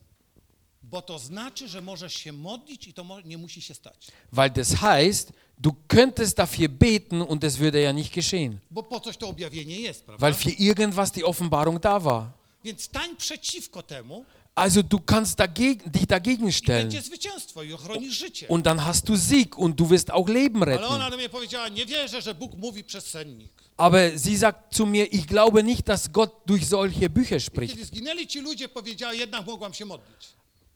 [0.91, 4.07] Bo to znaczy, że możesz się modlić i to nie musi się stać.
[4.33, 8.59] Weil das heißt, du könntest dafür beten und es würde ja nicht geschehen.
[8.71, 10.27] Bo po coś to objawienie jest, prawda?
[10.27, 12.33] Weil für irgendwas die Offenbarung da war.
[12.65, 14.25] Więc stań przeciwko temu
[14.55, 16.89] Also du kannst dagegen, dich dagegen stellen.
[18.49, 20.85] Und dann hast du Sieg und du wirst auch Leben retten.
[23.77, 27.77] Aber sie sagt zu mir, ich glaube nicht, dass Gott durch solche Bücher spricht.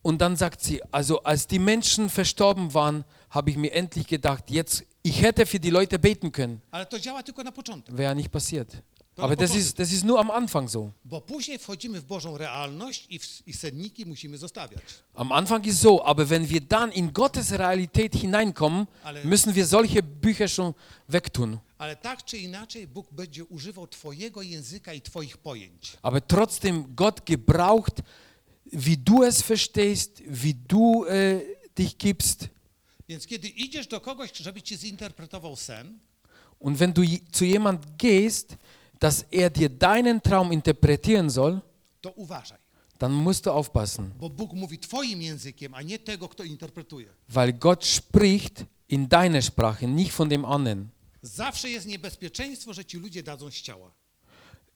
[0.09, 4.45] Und dann sagt sie, also als die Menschen verstorben waren, habe ich mir endlich gedacht,
[4.51, 6.63] jetzt, ich hätte für die Leute beten können.
[6.73, 8.83] Wäre ja nicht passiert.
[9.19, 10.93] Aber das ist, das ist nur am Anfang so.
[11.05, 14.83] Bo później wchodzimy w Bożą realność i, w, i senniki musimy zostawiać.
[15.15, 19.67] Am Anfang ist so, aber wenn wir dann in Gottes Realität hineinkommen, Ale- müssen wir
[19.67, 20.75] solche Bücher schon
[21.09, 21.59] wegtun.
[21.79, 25.97] Ale tak czy inaczej Bóg będzie używał Twojego języka i Twoich pojęć.
[26.03, 28.03] Aber trotzdem, Gott gebraucht,
[28.73, 31.41] wie du es verstehst, wie du äh,
[31.79, 32.49] dich gibst.
[33.09, 35.99] Więc kiedy idziesz do kogoś, żeby Ci zinterpretował sen,
[36.61, 37.03] Und wenn du
[37.33, 38.57] zu jemand gehst,
[39.01, 41.61] dass er dir deinen Traum interpretieren soll,
[42.01, 42.59] to uważaj.
[42.99, 47.09] dann musst du aufpassen, Bo Bóg mówi Twoim językiem, a nie tego, kto interpretuje.
[47.29, 50.89] weil Gott spricht in deiner Sprache, nicht von dem anderen.
[51.23, 53.91] Zawsze jest niebezpieczeństwo, że ci ludzie dadzą z ciała.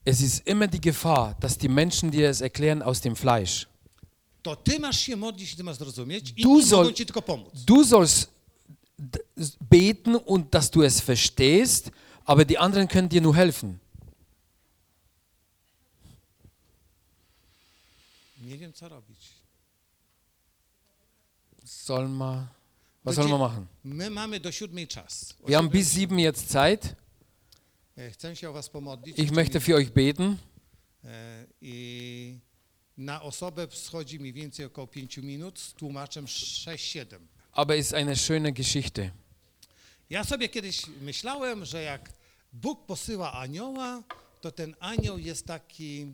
[0.04, 3.66] Es ist immer die Gefahr, dass die Menschen dir es erklären aus dem Fleisch.
[4.42, 7.22] To Ty masz się modlić i Ty masz zrozumieć, Du inni soll- mogą Ci tylko
[7.22, 7.52] pomóc.
[7.64, 8.30] Du sollst
[9.70, 11.90] beten und dass du es verstehst,
[12.24, 13.78] aber die anderen können dir nur helfen.
[18.40, 19.28] Nie wiem, co robić.
[21.64, 22.46] Soll man,
[23.04, 23.66] was Będzie- soll man machen?
[23.84, 25.34] My mamy do siódmej czas.
[25.46, 26.96] Wir haben bis sieben jetzt Zeit.
[27.96, 28.10] E.
[29.16, 30.38] Ich möchte für euch beten.
[31.04, 32.40] e, I
[32.96, 37.06] na osobę schodzi mniej więcej około 5 minut z tłumaczem 6-7.
[37.52, 39.10] Aber ist eine schöne Geschichte.
[40.10, 42.12] Ja sobie kiedyś myślałem, że jak
[42.52, 44.02] Bóg posyła anioła,
[44.40, 46.06] to ten anioł jest taki,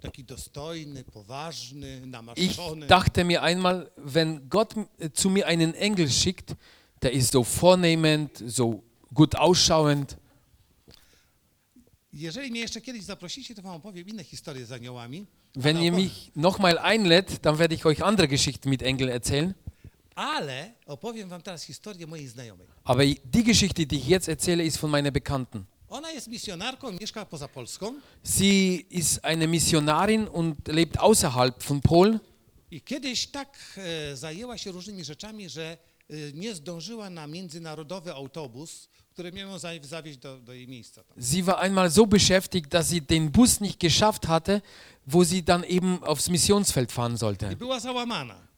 [0.00, 2.86] taki dostojny, poważny, Ich namaszczony.
[2.86, 4.74] dachte mir einmal, wenn Gott
[5.14, 6.54] zu mir einen Engel schickt,
[7.02, 10.16] der ist so vornehmend, so gut ausschauend.
[12.12, 15.26] Jeżeli mnie jeszcze kiedyś zaprosicie, to wam opowiem inne historie z aniołami.
[15.56, 19.54] Wenn ihr mich nochmal einlädt, dann werde ich euch andere Geschichten mit Engeln erzählen.
[20.14, 22.66] Ale opowiem wam teraz historię mojej znajomej.
[22.84, 25.66] Aber die Geschichte, die ich jetzt erzähle, ist von meiner Bekannten.
[25.88, 32.20] Ona jest misjonarką, mieszka poza Polską Sie ist eine Missionarin und lebt außerhalb von Polen.
[32.70, 35.78] i kiedyś tak e, zajęła się różnymi rzeczami, że
[36.10, 38.88] e, nie zdążyła na międzynarodowy autobus,
[41.16, 44.62] Sie war einmal so beschäftigt, dass sie den Bus nicht geschafft hatte,
[45.06, 47.56] wo sie dann eben aufs Missionsfeld fahren sollte.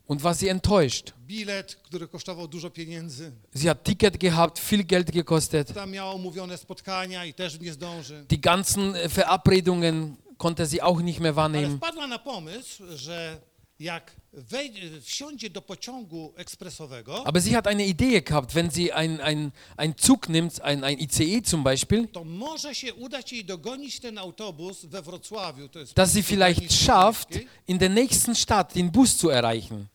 [0.06, 1.12] Und war sie enttäuscht.
[1.26, 5.72] Bilet, który kosztował dużo pieniędzy, Sie hat Ticket gehabt, viel Geld gekostet.
[5.72, 8.24] tam miała umówione spotkania i też nie zdąży.
[8.30, 11.76] Die ganzen äh, Verabredungen konnte sie auch nicht mehr Ale wahrnehmen.
[11.76, 13.38] wpadła na pomysł, że
[17.24, 20.98] Aber sie hat eine Idee gehabt, wenn sie ein, ein, ein Zug nimmt, ein, ein
[20.98, 22.06] ICE zum Beispiel,
[25.94, 27.28] dass sie vielleicht schafft,
[27.66, 29.88] in der nächsten Stadt den Bus zu erreichen.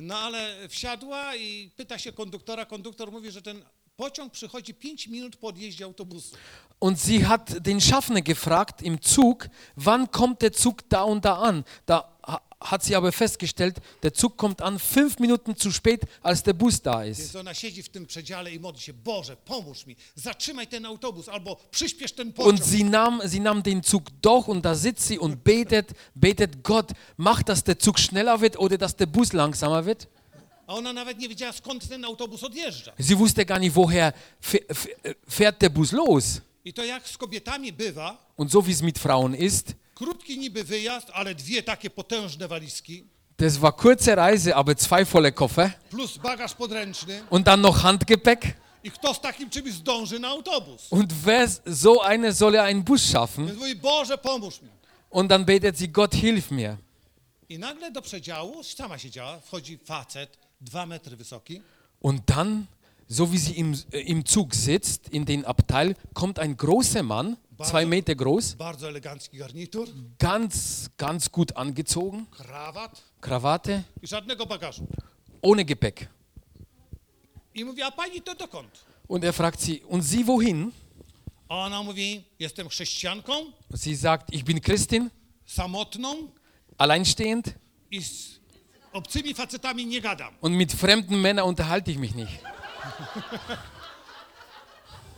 [0.00, 2.64] No ale wsiadła i pyta się konduktora.
[2.66, 3.64] Konduktor mówi, że ten
[3.96, 6.36] pociąg przychodzi 5 minut po odjeździe autobusu.
[6.80, 11.34] Und sie hat den Schaffner gefragt im Zug, wann kommt der Zug da und da
[11.34, 11.64] an?
[11.86, 12.18] Da
[12.60, 16.80] hat sie aber festgestellt, der Zug kommt an fünf Minuten zu spät, als der Bus
[16.82, 17.20] da ist.
[17.20, 21.28] Więc ona siedzi w tym przedziale i modli się, Boże, pomóż mi, zatrzymaj ten autobus
[21.28, 22.64] albo przyspiesz ten Und pociąg.
[22.64, 26.90] sie nahm, sie nahm den Zug doch und da sitzt sie und betet, betet Gott,
[27.16, 30.08] mach, dass der Zug schneller wird oder dass der Bus langsamer wird.
[30.66, 32.92] A ona nawet nie wiedziała, skąd ten autobus odjeżdża.
[33.00, 34.12] Sie wusste gar nicht, woher
[34.42, 36.40] fäh- fäh- fährt der Bus los.
[36.64, 40.64] I to jak z kobietami bywa, Und so wie es mit Frauen ist, krótki niby
[40.64, 43.04] wyjazd, ale dwie takie potężne walizki,
[43.38, 47.22] das war kurze Reise, aber zwei volle Koffer plus bagaż podręczny.
[47.30, 48.42] und dann noch Handgepäck.
[48.84, 50.86] I kto z takim czymś zdąży na autobus?
[50.90, 53.46] Und wer so eine soll einen Bus schaffen?
[53.46, 54.68] Więc mówi, Boże, pomóż mi.
[55.10, 56.76] Und dann betet sie, Gott, hilf mir.
[57.48, 61.62] I nagle do przedziału, sama siedziała, wchodzi facet, dwa metry wysoki,
[62.00, 62.66] Und dann,
[63.08, 67.84] so wie sie im, im Zug sitzt, in den Abteil, kommt ein großer Mann, zwei
[67.86, 68.56] Meter groß,
[70.18, 73.02] ganz, ganz gut angezogen, krawat.
[73.20, 73.84] Krawatte,
[75.42, 76.08] ohne Gepäck.
[79.08, 80.72] Und er fragt sie, und Sie wohin?
[83.72, 85.10] Sie sagt, ich bin Christin,
[86.76, 87.54] alleinstehend.
[90.40, 92.38] und mit fremden Männern unterhalte ich mich nicht.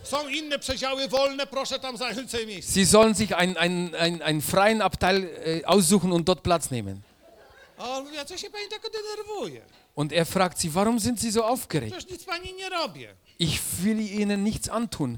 [2.61, 7.03] Sie sollen sich einen, einen, einen, einen freien Abteil äh, aussuchen und dort Platz nehmen.
[7.81, 9.61] A on mówi, a co się pani tak denerwuje?
[9.95, 11.95] Und er fragt sie, warum sind sie so aufgeregt?
[13.37, 15.17] Ich will ihnen nichts antun.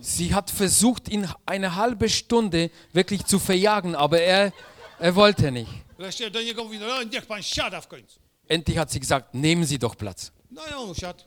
[0.00, 4.52] Sie hat versucht, ihn eine halbe Stunde wirklich zu verjagen, aber er,
[4.98, 5.70] er wollte nicht.
[8.48, 10.32] Endlich hat sie gesagt, nehmen Sie doch Platz.
[10.50, 11.24] No i on usiadł.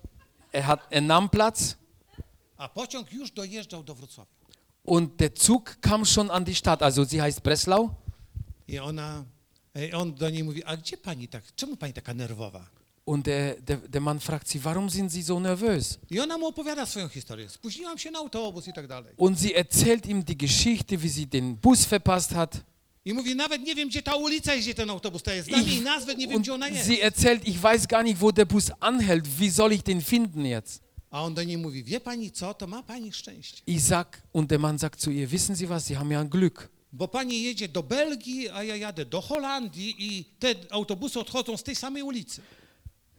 [0.55, 1.75] Er, hat, er nahm Platz
[2.57, 4.31] A pociąg już dojeżdżał do Wrocławia.
[4.83, 6.81] und der Zug kam schon an die Stadt.
[6.83, 7.89] Also sie heißt Breslau.
[8.67, 9.25] I ona,
[9.75, 12.65] i on do niej mówi, a gdzie pani tak, czemu pani taka nerwowa?
[13.05, 15.99] Und der, der, der Mann fragt sie, warum sind Sie so nervös?
[16.09, 17.49] I ona mu opowiada swoją historię.
[17.49, 19.13] Spóźniłam się na autobus i tak dalej.
[19.17, 22.57] Und sie erzählt ihm die Geschichte, wie sie den Bus verpasst hat.
[23.05, 25.47] I mówi, nawet nie wiem, gdzie ta ulica jest, gdzie ten autobus to jest.
[25.47, 26.87] Znam jej nazwę, nie wiem, und gdzie ona jest.
[26.87, 29.27] sie erzählt, ich weiß gar nicht, wo der Bus anhält.
[29.39, 30.81] Wie soll ich den finden jetzt?
[31.11, 33.61] A on do niej mówi, wie pani co, to ma pani szczęście.
[33.67, 36.29] Ich sag, und der Mann sagt zu ihr, wissen Sie was, Sie haben ja ein
[36.29, 36.69] Glück.
[36.91, 41.63] Bo pani jedzie do Belgii, a ja jadę do Holandii i te autobusy odchodzą z
[41.63, 42.41] tej samej ulicy.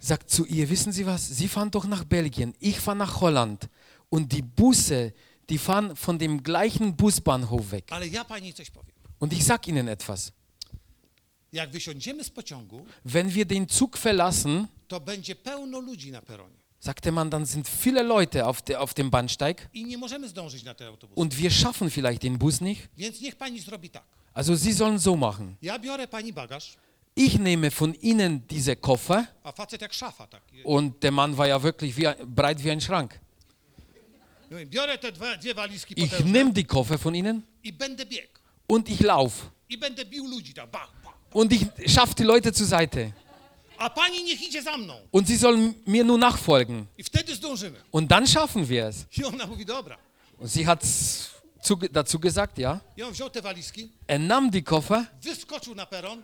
[0.01, 3.69] Sagt zu ihr, wissen Sie was, Sie fahren doch nach Belgien, ich fahre nach Holland.
[4.11, 5.13] Und die Busse,
[5.49, 7.85] die fahren von dem gleichen Busbahnhof weg.
[7.91, 8.96] Ale ja pani coś powiem.
[9.19, 10.33] Und ich sag Ihnen etwas.
[13.05, 16.57] Wenn wir den Zug verlassen, to będzie pełno ludzi na peronie.
[16.79, 19.69] sagt der Mann, dann sind viele Leute auf, der, auf dem Bahnsteig
[21.15, 22.89] und wir schaffen vielleicht den Bus nicht.
[24.33, 25.59] Also Sie sollen so machen.
[27.19, 29.27] Ich nehme von Ihnen diese Koffer
[30.65, 33.19] und der Mann war ja wirklich wie, breit wie ein Schrank.
[35.97, 37.43] Ich nehme die Koffer von Ihnen.
[38.69, 39.47] Und ich laufe.
[39.69, 41.15] I będę bił ludzi tam, bach, bach.
[41.33, 41.63] Und ich
[41.93, 43.13] schaffe die Leute zur Seite.
[43.79, 44.95] A pani niech idzie za mną.
[45.13, 46.87] Und sie sollen mir nur nachfolgen.
[46.99, 47.79] I wtedy zdążymy.
[47.93, 49.07] Und dann schaffen wir es.
[49.19, 49.97] I ona mówi, dobra.
[50.39, 50.83] Und sie hat
[51.63, 52.81] zu, dazu gesagt, ja.
[52.97, 56.23] I on wziął te walizki, Er nahm die Koffer wyskoczył na peron,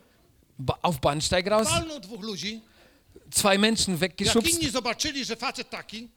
[0.59, 2.61] ba- auf Bahnsteig raus, palnął dwóch ludzi.
[3.31, 4.49] zwei Menschen Jak weggeschubst.
[4.63, 6.09] inni zobaczyli, że facet taki,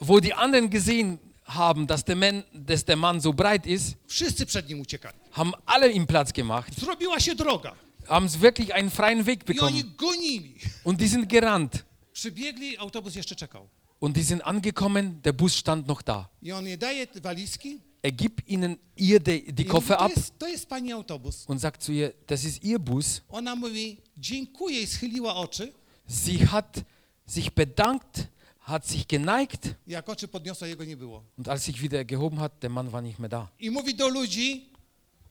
[0.00, 1.18] Wo die anderen gesehen
[1.54, 5.16] haben, dass der, Mann, dass der Mann so breit ist, wszyscy przed nim uciekali.
[5.32, 7.72] haben alle ihm Platz gemacht, Zrobiła się droga.
[8.08, 9.96] haben sie wirklich einen freien Weg I oni bekommen.
[9.96, 10.54] gonili.
[10.84, 11.84] Und die sind gerannt.
[12.12, 13.68] Przybiegli, autobus jeszcze czekał.
[14.00, 16.28] Und die sind angekommen, der Bus stand noch da.
[16.42, 17.80] I on daje te walizki.
[18.02, 20.92] Er gibt ihnen ihr die, die I mówi, Koffer to, ab jest, to jest pani
[20.92, 21.44] autobus.
[21.46, 23.22] und sagt zu ihr, das ist ihr Bus.
[23.28, 25.72] Ona mówi, dziękuję i schyliła oczy.
[26.08, 26.80] Sie hat
[27.26, 28.26] sich bedankt,
[28.60, 31.22] hat sich geneigt Jak oczy podniosła, jego nie było.
[31.38, 33.48] und als sich wieder gehoben hat, der Mann war nicht mehr da.
[33.60, 34.70] I mówi do ludzi,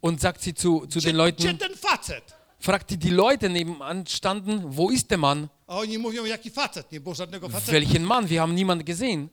[0.01, 2.23] Und sagt sie zu, zu gdzie, den gdzie Leuten, ten facet?
[2.59, 5.49] fragte die Leute nebenan standen, wo ist der Mann?
[5.67, 6.91] A oni mówią, jaki facet?
[6.91, 7.71] Nie było żadnego facetu.
[7.71, 8.27] Welchen Mann?
[8.27, 9.29] Wir haben niemanden gesehen.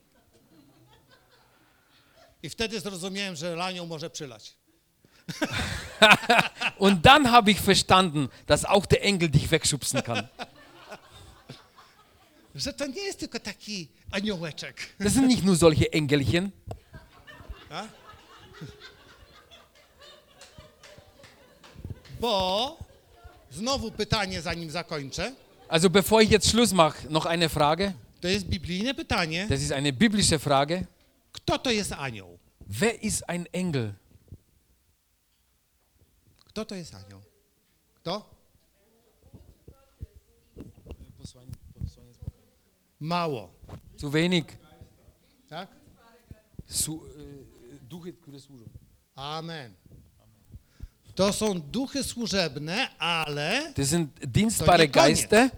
[2.43, 4.55] I wtedy zrozumiałem, że lanią może przylać.
[6.78, 10.28] Und dann habe ich verstanden, dass auch der Engel dich wegschubsen kann.
[12.57, 14.97] Że to nie jest tylko taki aniołeczek.
[14.99, 16.51] Das sind nicht nur solche Engelchen.
[17.70, 17.87] A?
[22.20, 22.78] Bo,
[23.51, 25.35] znowu pytanie, zanim zakończę.
[25.69, 27.93] Also bevor ich jetzt Schluss mache, noch eine Frage.
[28.20, 29.47] To jest biblijne pytanie.
[29.49, 30.87] Das ist eine biblische Frage.
[31.33, 32.39] Kto to jest anioł?
[32.66, 33.95] Wer ist ein Engel?
[36.45, 37.20] Kto to jest anioł?
[37.95, 38.36] Kto?
[43.11, 43.51] Mało.
[43.97, 44.59] Zu wenig.
[45.49, 45.69] Tak?
[46.66, 48.65] Su, äh, duchy, które służą.
[49.15, 49.73] Amen.
[51.15, 54.89] To są duchy służebne, ale Das sind dienstbare.
[54.89, 55.51] Geister,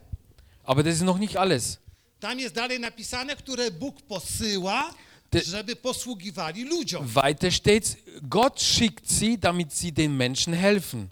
[0.65, 1.79] aber das ist noch nicht alles.
[2.21, 4.95] tam jest dalej napisane, które Bóg posyła,
[5.31, 7.07] Ty- żeby posługiwali ludziom.
[7.07, 11.09] Weiter steht, Gott schickt sie, damit sie den Menschen helfen.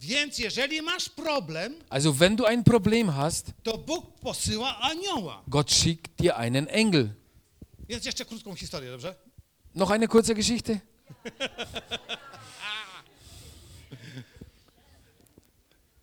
[0.00, 5.42] Więc jeżeli masz problem, Also wenn du ein Problem hast, to Bóg posyła anioła.
[5.48, 7.08] Gott schickt dir einen Engel.
[7.88, 9.14] Więc jeszcze krótką historię, dobrze?
[9.74, 10.78] Noch eine kurze Geschichte.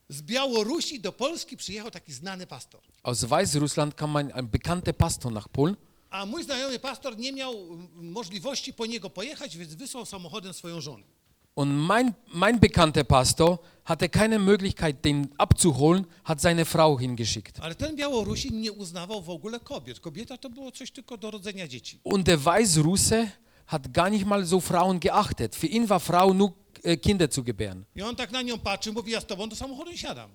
[0.10, 2.82] Z Białorusi do Polski przyjechał taki znany pastor.
[3.04, 5.76] Aus Weißrussland kam ein, ein bekannter Pastor nach Polen
[6.10, 7.54] A mój znajomy pastor nie miał
[7.96, 11.04] możliwości po niego pojechać, więc wysłał samochodem swoją żonę.
[11.58, 17.60] Und mein, mein bekannter Pastor hatte keine Möglichkeit, den abzuholen, hat seine Frau hingeschickt.
[17.62, 20.00] Ale ten Białorusin nie uznawał w ogóle kobiet.
[20.00, 22.00] Kobieta to było coś tylko do rodzenia dzieci.
[22.04, 23.32] Und der Weißrusse
[23.66, 25.56] hat gar nicht mal so Frauen geachtet.
[25.56, 26.54] Für ihn war Frau nur
[27.02, 27.86] Kinder zu gebären.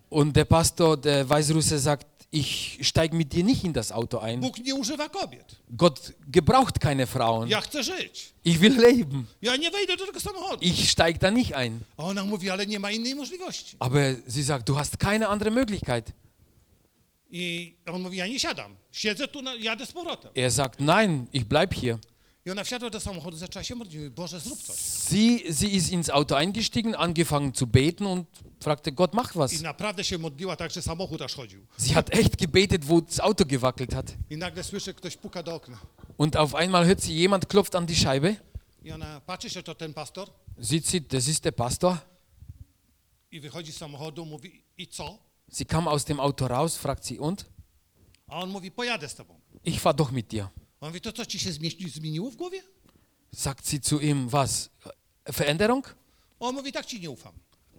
[0.09, 4.41] Und der Pastor, der Weißrusse sagt, ich steige mit dir nicht in das Auto ein.
[5.77, 7.51] Gott gebraucht keine Frauen.
[8.43, 9.29] Ich will leben.
[10.61, 11.83] Ich steige da nicht ein.
[13.79, 16.15] Aber sie sagt, du hast keine andere Möglichkeit.
[20.35, 21.99] Er sagt, nein, ich bleib hier.
[22.47, 23.97] I ona wsiadła do samochodu, zaczęła się modlić.
[23.97, 24.77] Mówi, Boże, zrób coś.
[24.79, 28.27] Sie, sie ist ins Auto eingestiegen, angefangen zu beten und
[28.61, 29.61] fragte, Gott, mach I was.
[29.63, 31.67] naprawdę się modliła tak, że samochód aż chodził.
[31.79, 34.15] Sie hat echt gebetet, wo das Auto gewackelt hat.
[34.31, 35.79] I nagle słyszy, ktoś puka do okna.
[36.19, 38.37] Und auf einmal hört sie, jemand klopft an die Scheibe.
[38.85, 40.29] I ona patrzy się, to ten pastor.
[40.63, 41.99] Sieht sie, das ist der Pastor.
[43.31, 45.19] I wychodzi z samochodu, mówi, i co?
[45.53, 47.45] Sie kam aus dem Auto raus, fragt sie, und?
[48.29, 49.41] A on mówi, pojadę z tobą.
[49.65, 50.49] Ich fahr doch mit dir.
[50.83, 52.63] On mówi, to co ci się zmieści- zmieniło w głowie?
[53.35, 54.71] Sagt sie zu ihm, was?
[55.27, 55.95] Veränderung?
[56.41, 57.33] On mówi, tak ci nie ufam.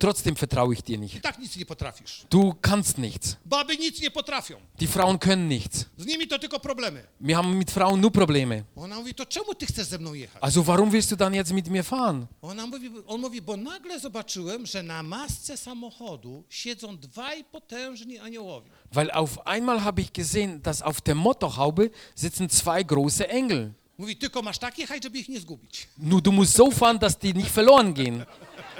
[0.03, 1.21] Trotzdem vertraue ich dir I nicht.
[1.21, 2.25] tak nic nie potrafisz.
[2.29, 3.37] Du kannst nichts.
[3.45, 4.57] Baby nic nie potrafią.
[4.79, 5.85] Die Frauen können nichts.
[5.97, 7.03] Z nimi to tylko problemy.
[7.19, 8.63] Wir haben mit Frauen nur Probleme.
[8.75, 10.43] Ona mówi, to czemu ty chcesz ze mną jechać?
[10.43, 12.27] Also warum willst du dann jetzt mit mir fahren?
[12.41, 18.69] Ona mówi, on mówi, bo nagle zobaczyłem, że na masce samochodu siedzą dwaj potężni aniołowie.
[18.91, 23.73] Weil auf einmal habe ich gesehen, dass auf der Motorhaube sitzen zwei große Engel.
[23.97, 25.87] Mówi, tylko masz tak jechać, żeby ich nie zgubić.
[25.97, 28.15] Nur du musst so fahren, dass die nicht verloren gehen.
[28.15, 28.73] I tak jechała.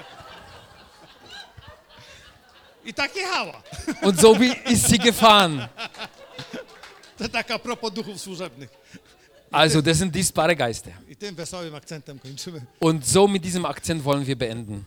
[4.02, 5.68] Und so wie ist sie gefahren.
[9.50, 10.90] Also das sind dienstbare Geister.
[12.80, 14.84] Und so mit diesem Akzent wollen wir beenden.